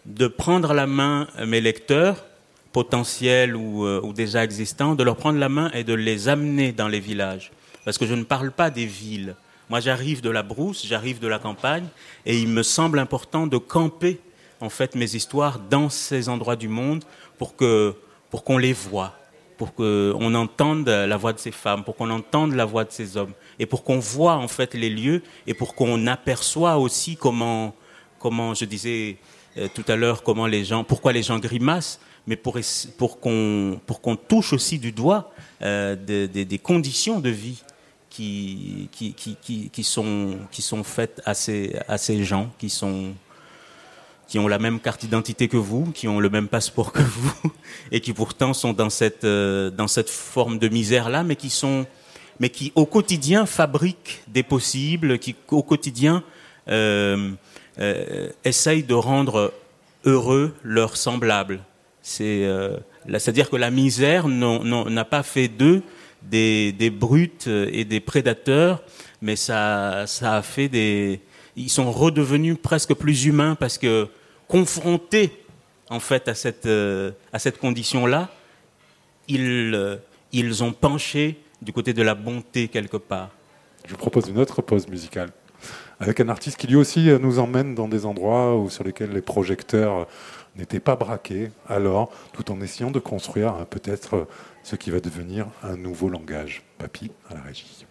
[0.07, 2.25] de prendre la main mes lecteurs
[2.73, 6.73] potentiels ou, euh, ou déjà existants, de leur prendre la main et de les amener
[6.73, 7.53] dans les villages.
[7.85, 9.37] Parce que je ne parle pas des villes.
[9.71, 11.87] Moi, j'arrive de la brousse, j'arrive de la campagne,
[12.27, 14.21] et il me semble important de camper
[14.61, 17.05] en fait mes histoires dans ces endroits du monde
[17.39, 17.55] pour
[18.31, 19.15] pour qu'on les voit,
[19.57, 23.17] pour qu'on entende la voix de ces femmes, pour qu'on entende la voix de ces
[23.17, 27.75] hommes, et pour qu'on voit en fait les lieux, et pour qu'on aperçoit aussi comment
[28.19, 29.17] comment je disais
[29.59, 32.59] euh, tout à l'heure comment les gens pourquoi les gens grimacent, mais pour
[32.97, 35.31] pour qu'on touche aussi du doigt
[35.63, 37.63] euh, des, des- conditions de vie
[38.11, 42.71] qui, qui, qui, qui, qui sont, qui sont faites à ces, à ces gens qui,
[42.71, 43.13] sont,
[44.29, 47.53] qui ont la même carte d'identité que vous, qui ont le même passeport que vous,
[47.93, 51.87] et qui pourtant sont dans cette, euh, dans cette forme de misère-là, mais qui sont
[52.41, 56.22] mais qui au quotidien fabriquent des possibles, qui au quotidien
[56.68, 57.30] euh,
[57.78, 59.53] euh, essayent de rendre
[60.05, 61.61] heureux leurs semblables.
[62.20, 62.78] Euh,
[63.09, 65.82] c'est-à-dire que la misère n'a pas fait d'eux
[66.22, 68.82] des, des brutes et des prédateurs,
[69.20, 71.20] mais ça, ça a fait des.
[71.57, 74.09] Ils sont redevenus presque plus humains parce que
[74.49, 75.32] confrontés
[75.91, 78.28] en fait à cette, euh, à cette condition-là,
[79.28, 79.99] ils,
[80.32, 83.31] ils ont penché du côté de la bonté quelque part.
[83.85, 85.31] Je vous propose une autre pause musicale
[86.01, 89.11] avec un artiste qui lui aussi euh, nous emmène dans des endroits où, sur lesquels
[89.12, 90.05] les projecteurs euh,
[90.57, 94.25] n'étaient pas braqués, alors tout en essayant de construire euh, peut-être euh,
[94.62, 96.62] ce qui va devenir un nouveau langage.
[96.79, 97.87] Papy à la régie.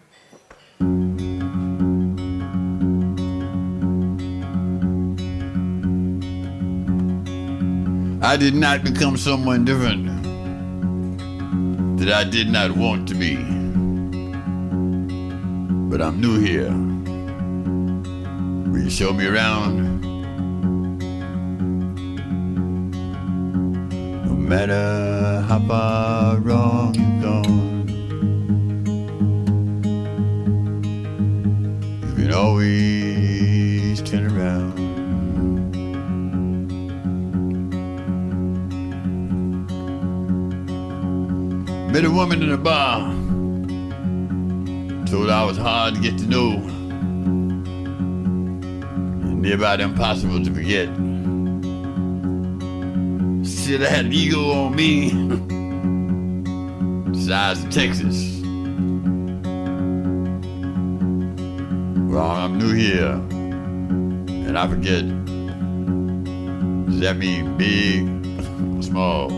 [8.25, 10.07] I did not become someone different
[11.97, 13.62] that I did not want to be.
[15.93, 16.73] But I'm new here.
[18.71, 20.01] Will you show me around?
[24.25, 27.87] No matter how far wrong you've gone,
[32.01, 34.73] you can always turn around.
[41.91, 43.22] Met a woman in a bar.
[45.13, 46.53] Her I was hard to get to know.
[49.21, 50.87] And about impossible to forget.
[53.45, 55.11] She I had an ego on me.
[57.25, 58.41] size of Texas.
[62.09, 63.11] Well, I'm new here,
[64.47, 65.05] and I forget.
[66.87, 68.07] Does that mean big
[68.77, 69.29] or small?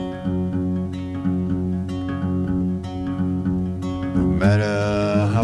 [4.16, 4.85] No matter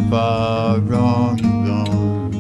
[0.10, 2.34] far wrong you've gone,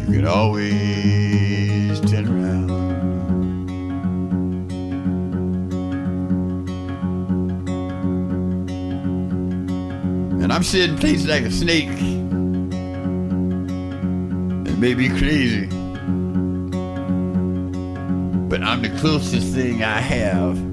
[0.00, 2.70] you can always turn around.
[10.42, 11.88] And I'm sitting places like a snake.
[14.68, 15.66] It may be crazy,
[18.48, 20.65] but I'm the closest thing I have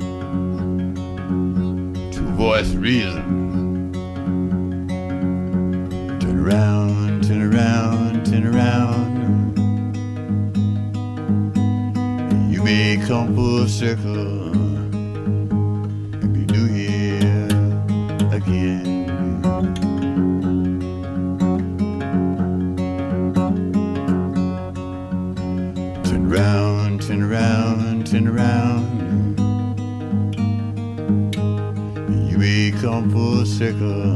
[2.44, 3.94] voice reason.
[6.20, 9.14] Turn around, turn around, turn around.
[12.52, 14.43] You may come full circle
[33.64, 34.13] 这个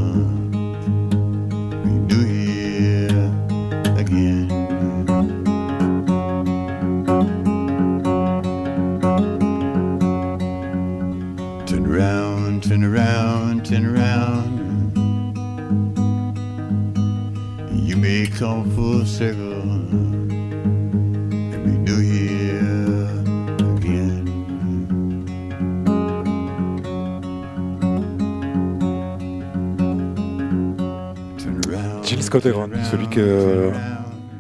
[32.28, 33.72] Scott Heron, celui que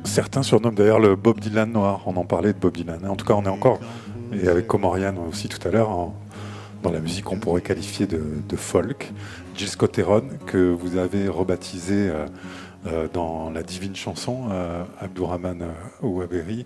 [0.03, 2.01] certains surnomment d'ailleurs le Bob Dylan noir.
[2.05, 3.07] On en parlait de Bob Dylan.
[3.07, 3.79] En tout cas, on est encore,
[4.33, 6.11] et avec Comorian aussi tout à l'heure,
[6.83, 9.13] dans la musique qu'on pourrait qualifier de, de folk.
[9.55, 12.25] Gilles Scott Heron, que vous avez rebaptisé euh,
[12.87, 15.67] euh, dans la divine chanson, euh, Abdourahman
[16.01, 16.65] Ouaberi,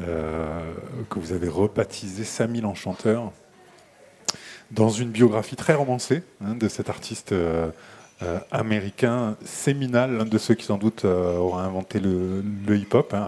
[0.00, 0.60] euh,
[1.08, 3.32] que vous avez rebaptisé Samy l'Enchanteur,
[4.70, 7.34] dans une biographie très romancée hein, de cet artiste
[8.22, 13.26] euh, américain séminal, l'un de ceux qui sans doute euh, aura inventé le, hip-hop, hein,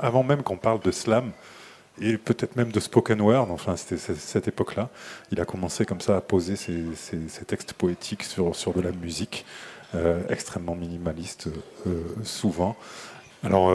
[0.00, 1.30] avant, même qu'on parle de slam
[2.00, 3.50] et peut-être même de spoken word.
[3.50, 4.90] Enfin, c'était cette époque-là.
[5.30, 6.84] Il a commencé comme ça à poser ses,
[7.46, 9.46] textes poétiques sur, de la musique,
[9.94, 11.48] euh, extrêmement minimaliste,
[11.86, 12.76] euh, souvent.
[13.44, 13.70] Alors,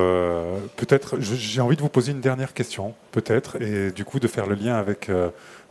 [0.77, 4.45] peut-être, j'ai envie de vous poser une dernière question, peut-être, et du coup de faire
[4.47, 5.09] le lien avec,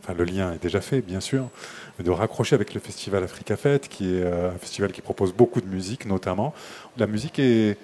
[0.03, 1.49] enfin le lien est déjà fait, bien sûr,
[2.03, 5.61] de raccrocher avec le festival Africa Fête, qui est euh, un festival qui propose beaucoup
[5.61, 6.53] de musique, notamment.
[6.97, 7.77] La musique est,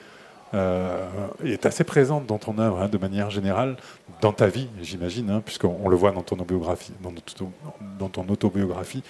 [0.53, 1.07] euh,
[1.43, 3.75] est assez présente dans ton œuvre, hein, de manière générale,
[4.21, 9.01] dans ta vie, j'imagine, hein, puisqu'on on le voit dans ton autobiographie, dans, autobiographie,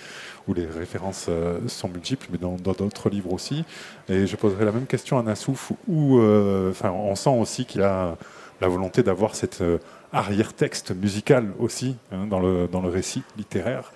[0.48, 3.66] où les références euh, sont multiples, mais dans d'autres livres aussi.
[4.08, 8.16] Et je poserai la même question à Nassouf, où euh, on sent aussi qu'il a
[8.62, 9.62] la volonté d'avoir cet
[10.14, 13.92] arrière-texte musical aussi hein, dans, le, dans le récit littéraire.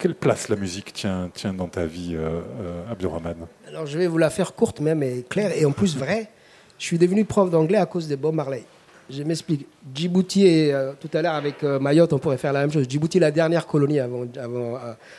[0.00, 3.36] Quelle, place la musique tient, tient dans ta vie, euh, euh, Abdurrahman?
[3.68, 6.30] Alors je vais vous la faire courte même et claire et en plus vraie.
[6.78, 8.64] Je suis devenu prof d'anglais à cause de Bob Marley.
[9.10, 9.66] Je m'explique.
[9.94, 12.86] Djibouti et euh, tout à l'heure avec euh, Mayotte, on pourrait faire la même chose.
[12.88, 14.78] Djibouti, la dernière colonie avant, avant,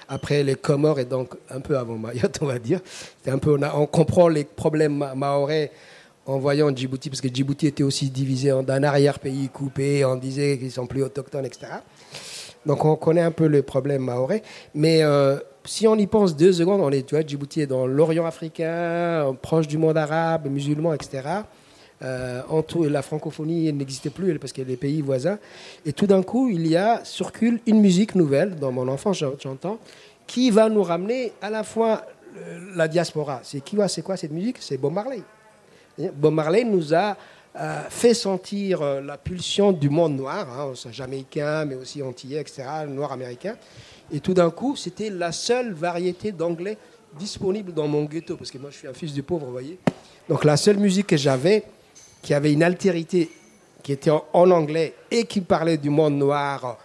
[0.09, 2.79] après les Comores et donc un peu avant Mayotte, on va dire.
[3.27, 5.71] Un peu, on, comprend les problèmes ma- mahorais
[6.25, 10.05] en voyant Djibouti parce que Djibouti était aussi divisé en d'un arrière-pays coupé.
[10.05, 11.67] On disait qu'ils sont plus autochtones, etc.
[12.65, 14.43] Donc on connaît un peu les problèmes mahorais.
[14.73, 17.87] Mais euh, si on y pense deux secondes, on est, tu vois, Djibouti est dans
[17.87, 21.21] l'Orient africain, proche du monde arabe, musulman, etc.
[22.03, 22.41] Euh,
[22.89, 25.37] la francophonie n'existait plus parce qu'il y a des pays voisins.
[25.85, 29.33] Et tout d'un coup, il y a, circule une musique nouvelle, dans mon enfance j'en-
[29.39, 29.77] j'entends,
[30.25, 32.03] qui va nous ramener à la fois
[32.75, 33.41] la diaspora.
[33.43, 34.57] C'est qui c'est quoi cette musique?
[34.59, 35.21] C'est Bob Marley.
[36.15, 37.17] Bob Marley nous a
[37.89, 43.11] fait sentir euh, la pulsion du monde noir, hein, jamaïcain, mais aussi antillais, etc., noir
[43.11, 43.57] américain.
[44.11, 46.77] Et tout d'un coup, c'était la seule variété d'anglais
[47.17, 49.79] disponible dans mon ghetto, parce que moi, je suis un fils du pauvre, vous voyez.
[50.29, 51.63] Donc, la seule musique que j'avais,
[52.21, 53.29] qui avait une altérité,
[53.83, 56.77] qui était en, anglais et qui parlait du monde noir,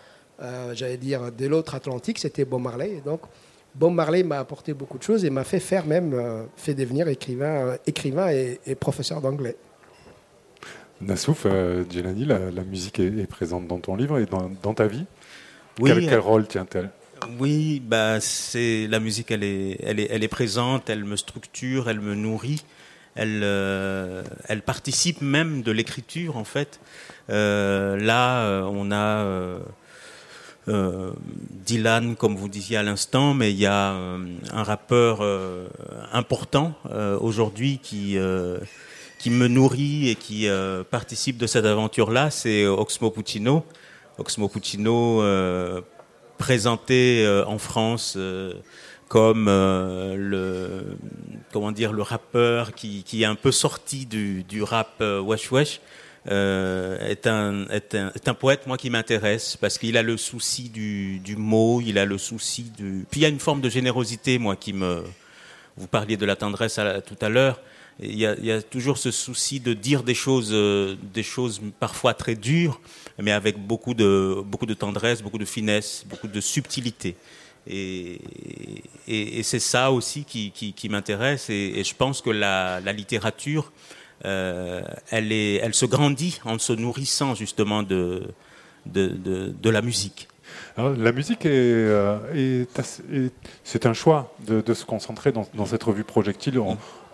[0.42, 2.94] euh, j'allais dire, de l'autre Atlantique, c'était Bob Marley.
[2.96, 3.20] Et donc,
[3.74, 7.06] Bob Marley m'a apporté beaucoup de choses et m'a fait faire même, euh, fait devenir
[7.06, 9.56] écrivain, écrivain et professeur d'anglais.
[11.00, 14.74] Nassouf, euh, Djelani, la, la musique est, est présente dans ton livre et dans, dans
[14.74, 15.04] ta vie
[15.78, 16.90] Oui, quel, quel euh, rôle tient-elle?
[17.38, 21.88] Oui, bah c'est la musique, elle est, elle est, elle est présente, elle me structure,
[21.88, 22.62] elle me nourrit,
[23.14, 26.78] elle, euh, elle participe même de l'écriture en fait.
[27.30, 29.58] Euh, là, euh, on a
[30.68, 35.22] Dylan, comme vous disiez à l'instant, mais il y a un rappeur
[36.12, 36.74] important
[37.20, 38.18] aujourd'hui qui
[39.18, 43.64] qui me nourrit et qui euh, participe de cette aventure-là, c'est Oxmo Puccino.
[44.18, 45.80] Oxmo Puccino, euh,
[46.38, 48.54] présenté euh, en France euh,
[49.08, 50.96] comme euh, le
[51.52, 55.80] comment dire le rappeur qui, qui est un peu sorti du, du rap euh, wesh
[56.28, 60.16] euh, est, un, est, un, est un poète moi qui m'intéresse parce qu'il a le
[60.16, 63.60] souci du, du mot, il a le souci du puis il y a une forme
[63.60, 65.04] de générosité moi qui me
[65.76, 67.60] vous parliez de la tendresse tout à l'heure
[67.98, 72.34] il y, a, toujours ce souci de dire des choses, euh, des choses parfois très
[72.34, 72.80] dures,
[73.18, 77.16] mais avec beaucoup de, beaucoup de tendresse, beaucoup de finesse, beaucoup de subtilité.
[77.66, 78.20] Et,
[79.42, 81.48] c'est ça aussi qui, m'intéresse.
[81.50, 83.72] Et, je pense que la, littérature,
[84.24, 88.24] euh, elle, est, se grandit en se nourrissant justement de,
[88.84, 90.28] de, la musique.
[90.76, 93.34] La musique est, euh, est, assez- est-
[93.64, 96.60] c'est un choix de, se concentrer dans, cette revue projectile.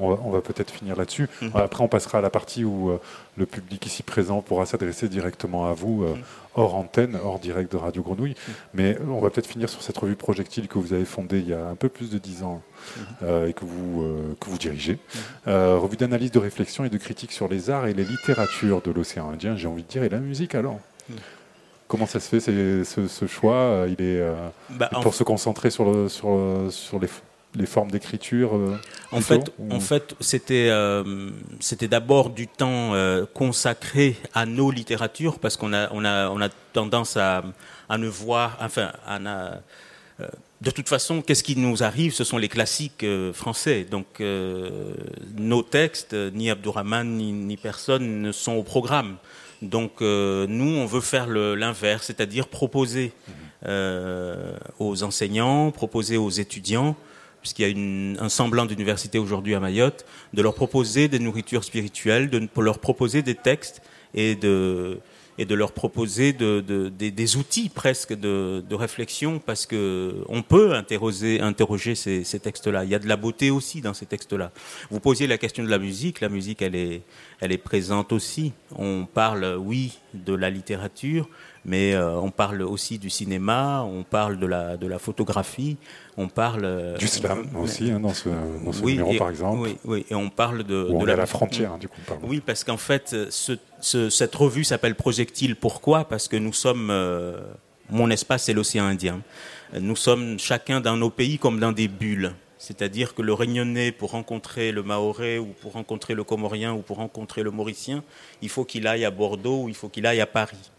[0.01, 1.29] On va, peut-être finir là-dessus.
[1.41, 1.51] Mhm.
[1.55, 3.01] Après, on passera à la partie où euh,
[3.37, 6.15] le public ici présent pourra s'adresser directement à vous, euh,
[6.55, 8.35] hors antenne, hors direct de Radio Grenouille.
[8.75, 11.49] Mais euh, on va peut-être finir sur cette revue projectile que vous avez fondée il
[11.49, 12.63] y a un peu plus de dix ans
[13.23, 14.99] euh, et que vous, euh, que vous dirigez.
[15.47, 18.91] Euh, revue d'analyse, de réflexion et de critique sur les arts et les littératures de
[18.91, 20.79] l'océan Indien, j'ai envie de dire, et la musique alors
[21.89, 24.33] Comment ça se fait c'est- ce, ce choix euh, Il est euh,
[24.71, 27.09] Bah, en pour se concentrer sur, le, sur, euh, sur les,
[27.55, 28.77] les formes d'écriture euh,
[29.11, 31.31] En fait, ou- en fait, c'était euh,
[31.61, 36.41] c'était d'abord du temps euh, consacré à nos littératures parce qu'on a on a on
[36.41, 37.43] a tendance à
[37.89, 39.19] à ne voir enfin à
[40.61, 42.15] de toute façon, qu'est-ce qui nous arrive?
[42.15, 43.85] Ce sont les classiques français.
[43.91, 49.17] Donc, nos textes, ni Abdourahman, ni, ni personne, ne sont au programme.
[49.63, 53.13] Donc, nous, on veut faire l'inverse, c'est-à-dire proposer
[53.67, 56.95] euh, aux enseignants, proposer aux étudiants,
[57.43, 62.31] puisqu'il y a un semblant d'université aujourd'hui à Mayotte, de leur proposer des nourritures spirituelles,
[62.31, 63.83] de leur proposer des textes
[64.15, 65.01] et de,
[65.39, 71.41] leur proposer de, de- des, outils presque de, réflexion, parce que on peut interroger,
[71.95, 72.85] ces, textes-là.
[72.85, 74.53] Il y a de la beauté aussi dans ces textes-là.
[74.91, 76.21] Vous posiez la question de la musique.
[76.21, 78.53] La musique, elle est présente aussi.
[78.77, 81.29] On parle, oui, de la littérature,
[81.65, 85.77] mais euh, on parle aussi du cinéma, on parle de la, de la photographie,
[86.17, 88.29] on parle euh, du slam aussi, hein, dans ce,
[88.65, 91.05] dans ce oui, numéro et, par exemple, Oui, oui, et on parle de, où on
[91.05, 92.01] de est à la frontière, hein, du coup.
[92.07, 92.27] pardon.
[92.29, 95.57] Oui, parce qu'en fait, ce, ce- cette revue s'appelle Projectile.
[95.57, 96.05] Pourquoi?
[96.05, 96.89] Parce que nous sommes.
[96.91, 97.41] euh,
[97.91, 99.21] mon espace, c'est l'océan Indien.
[99.79, 102.33] Nous sommes chacun dans nos pays comme dans des bulles.
[102.63, 106.99] C'est-à-dire que le Réunionnais, pour rencontrer le Maoré, ou pour rencontrer le Comorien, ou pour
[106.99, 108.05] rencontrer le Mauricien,
[108.41, 110.71] il faut qu'il aille à Bordeaux ou il faut qu'il aille à Paris.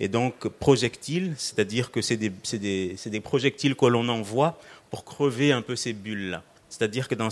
[0.00, 4.58] Et donc, projectile, c'est-à-dire que c'est des, projectiles que l'on envoie
[4.90, 6.42] pour crever un peu ces bulles-là.
[6.70, 7.28] C'est-à-dire que dans,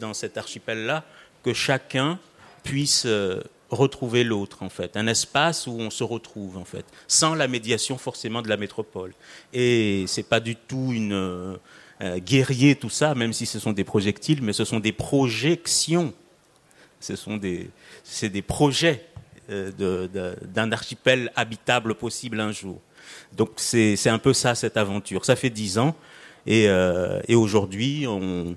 [0.00, 1.04] dans cet archipel-là,
[1.42, 2.18] que chacun
[2.62, 4.96] puisse euh, retrouver l'autre, en fait.
[4.96, 9.12] Un espace où on se retrouve, en fait, sans la médiation forcément de la métropole.
[9.52, 11.58] Et c'est pas du tout une
[12.00, 14.92] euh, euh, guerrier tout ça, même si ce sont des projectiles, mais ce sont des
[14.92, 16.12] projections.
[17.00, 17.70] Ce sont des,
[18.02, 19.04] c'est des projets
[19.50, 22.78] euh, d'un archipel habitable possible un jour.
[23.34, 25.24] Donc c'est un peu ça cette aventure.
[25.24, 25.96] Ça fait dix ans
[26.46, 28.54] et, euh, et aujourd'hui on,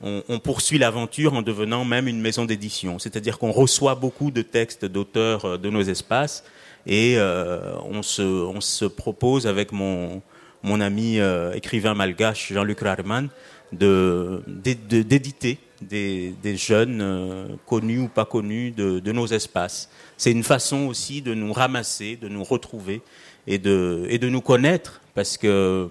[0.00, 3.00] on, poursuit l'aventure en devenant même une maison d'édition.
[3.00, 6.44] C'est-à-dire qu'on reçoit beaucoup de textes d'auteurs euh, de nos espaces
[6.86, 10.22] et on, se, on se propose avec mon,
[10.62, 13.28] mon ami euh, écrivain malgache Jean-Luc Rarman
[13.72, 19.88] de- d'é- de- d'éditer des, jeunes euh, connus ou pas connus de, nos espaces.
[20.16, 23.00] C'est une façon aussi de nous ramasser, de nous retrouver
[23.46, 25.88] et de, et de nous connaître parce que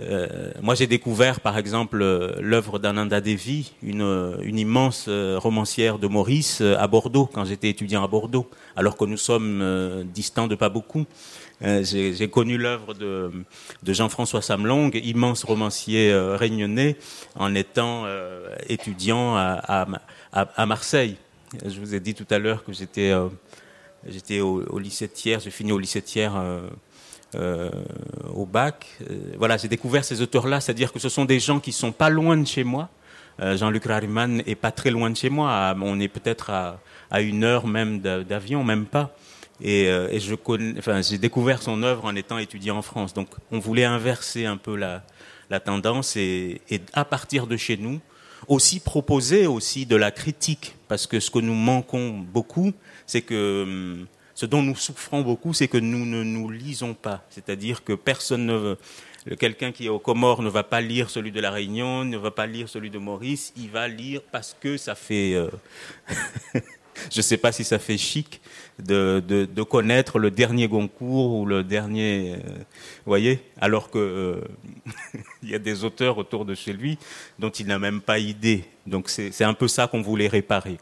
[0.00, 1.98] euh, moi, j'ai découvert, par exemple,
[2.40, 8.08] l'œuvre d'Ananda Devi, une, une immense romancière de Maurice, à Bordeaux, quand j'étais étudiant à
[8.08, 11.04] Bordeaux, alors que nous sommes distants de pas beaucoup.
[11.64, 13.30] Euh, j'ai connu l'œuvre de,
[13.82, 16.96] de Jean-François Samlong, immense romancier euh, réunionnais,
[17.36, 19.86] en étant euh, étudiant à,
[20.32, 21.16] à, à, Marseille.
[21.64, 23.12] Je vous ai dit tout à l'heure que j'étais
[24.08, 26.68] j'étais au, au lycée Thiers, j'ai fini au lycée Thiers euh,
[27.36, 27.70] euh,
[28.34, 28.86] au bac.
[29.38, 32.36] Voilà, j'ai découvert ces auteurs-là, c'est-à-dire que ce sont des gens qui sont pas loin
[32.36, 32.88] de chez moi.
[33.38, 35.74] Jean-Luc Rariman est pas très loin de chez moi.
[35.80, 39.14] On est peut-être à, à une heure même d'a- d'avion, même pas.
[39.62, 40.34] Et, euh, et je
[41.08, 43.14] j'ai découvert son œuvre en étant étudiant en France.
[43.14, 45.04] Donc, on voulait inverser un peu la,
[45.50, 48.00] la tendance et, et à partir de chez nous,
[48.48, 52.72] aussi proposer aussi de la critique, parce que ce que nous manquons beaucoup,
[53.06, 57.22] c'est que hum, Ce dont nous souffrons beaucoup, c'est que nous ne nous lisons pas.
[57.30, 58.78] C'est-à-dire que personne ne veut.
[59.38, 62.32] Quelqu'un qui est aux Comores ne va pas lire celui de la Réunion, ne va
[62.32, 65.34] pas lire celui de Maurice, il va lire parce que ça fait...
[65.34, 65.48] euh,
[67.10, 68.40] je ne sais pas si ça fait chic
[68.78, 72.34] de, connaître le dernier Goncourt ou le dernier...
[72.34, 76.98] euh, vous voyez Alors que euh, il y a des auteurs autour de chez lui
[77.38, 78.64] dont il n'a même pas idée.
[78.86, 80.78] Donc c'est un peu ça qu'on voulait réparer.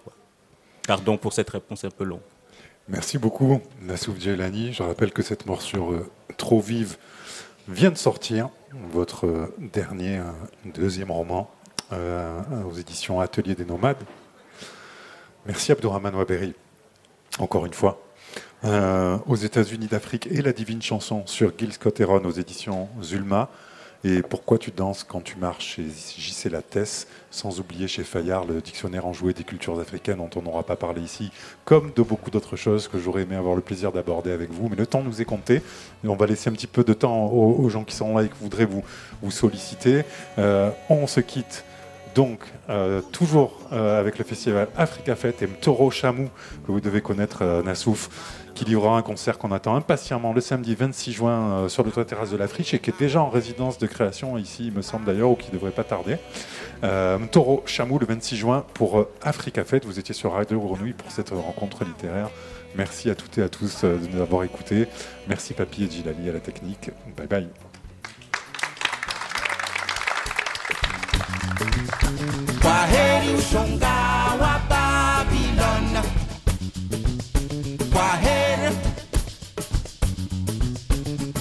[0.87, 2.21] Pardon pour cette réponse un peu longue.
[2.89, 4.73] Merci beaucoup, Nassouf Djelani.
[4.73, 6.97] Je rappelle que cette morsure euh, trop vive
[7.69, 8.49] vient de sortir,
[8.93, 10.25] votre euh, dernier, euh,
[10.65, 11.51] deuxième roman,
[11.93, 14.03] euh, aux éditions Atelier des Nomades.
[15.47, 16.55] Merci Abdourahman Waberi,
[17.39, 18.03] encore une fois.
[18.63, 23.49] Euh, aux États-Unis d'Afrique et la divine chanson sur Gil Scott Heron aux éditions Zulma.
[24.05, 25.77] Et Pourquoi tu danses quand tu marches?
[25.77, 25.85] Chez
[26.19, 26.51] J.C.
[26.51, 30.77] Lattès, sans oublier chez Fayard le dictionnaire enjoué des cultures africaines dont on n'aura pas
[30.77, 31.31] parlé ici,
[31.65, 34.69] comme de beaucoup d'autres choses que j'aurais aimé avoir le plaisir d'aborder avec vous.
[34.69, 35.63] Mais le temps nous est compté
[36.05, 38.29] on va laisser un petit peu de temps aux, aux gens qui sont là et
[38.29, 38.85] qui voudraient vous,
[39.23, 40.03] vous solliciter.
[40.39, 41.65] Euh, on se quitte
[42.15, 46.29] donc, euh, toujours euh, avec le festival Africa Fête et Mtoro Chamou,
[46.67, 48.09] que vous devez connaître, euh, Nassouf,
[48.55, 52.31] qui livrera un concert qu'on attend impatiemment le samedi 26 juin sur le toit terrasse
[52.31, 55.05] de la Friche et qui est déjà en résidence de création ici, il me semble
[55.05, 56.17] d'ailleurs, ou qui ne devrait pas tarder.
[56.83, 59.85] Mtoro Chamou le 26 juin pour Africa Fête.
[59.87, 62.29] Vous étiez sur Radio Grenouille pour cette rencontre littéraire.
[62.75, 64.89] Merci à toutes et à tous de nous avoir écoutés.
[65.29, 66.91] Merci Papy et Gilali à la technique.
[67.17, 67.49] Bye bye.
[72.63, 73.95] Kwaheri ushonga
[74.41, 76.03] wa Babylon.
[77.93, 78.77] Kwaheri.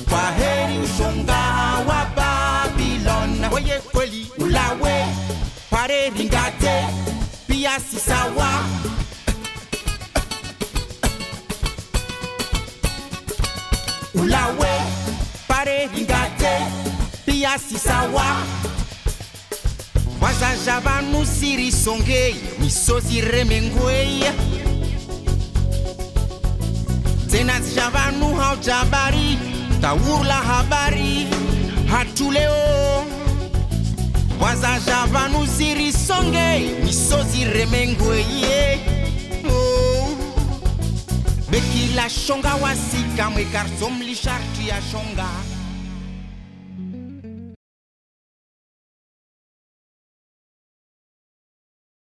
[0.10, 1.40] Kwaheri ushonga
[1.88, 3.54] wa Babylon.
[3.54, 5.06] Weye kweli ulawe.
[5.70, 6.76] Pare ringate.
[7.48, 8.50] Pia si sawa.
[14.14, 14.74] Ulawe.
[15.48, 16.54] Pare ringate.
[17.26, 17.78] Pia si
[20.22, 24.24] Wazaja bamusiri songe misozi remengwe
[27.32, 29.38] tena zijavanu haujabari
[29.82, 31.28] taurla habari
[31.88, 33.06] hatu leo
[34.42, 38.26] wazaja vanuziri songe misozi remengwe
[39.52, 40.10] oh.
[41.52, 45.28] bekila shonga wasika mwekarso mlisharti ya shonga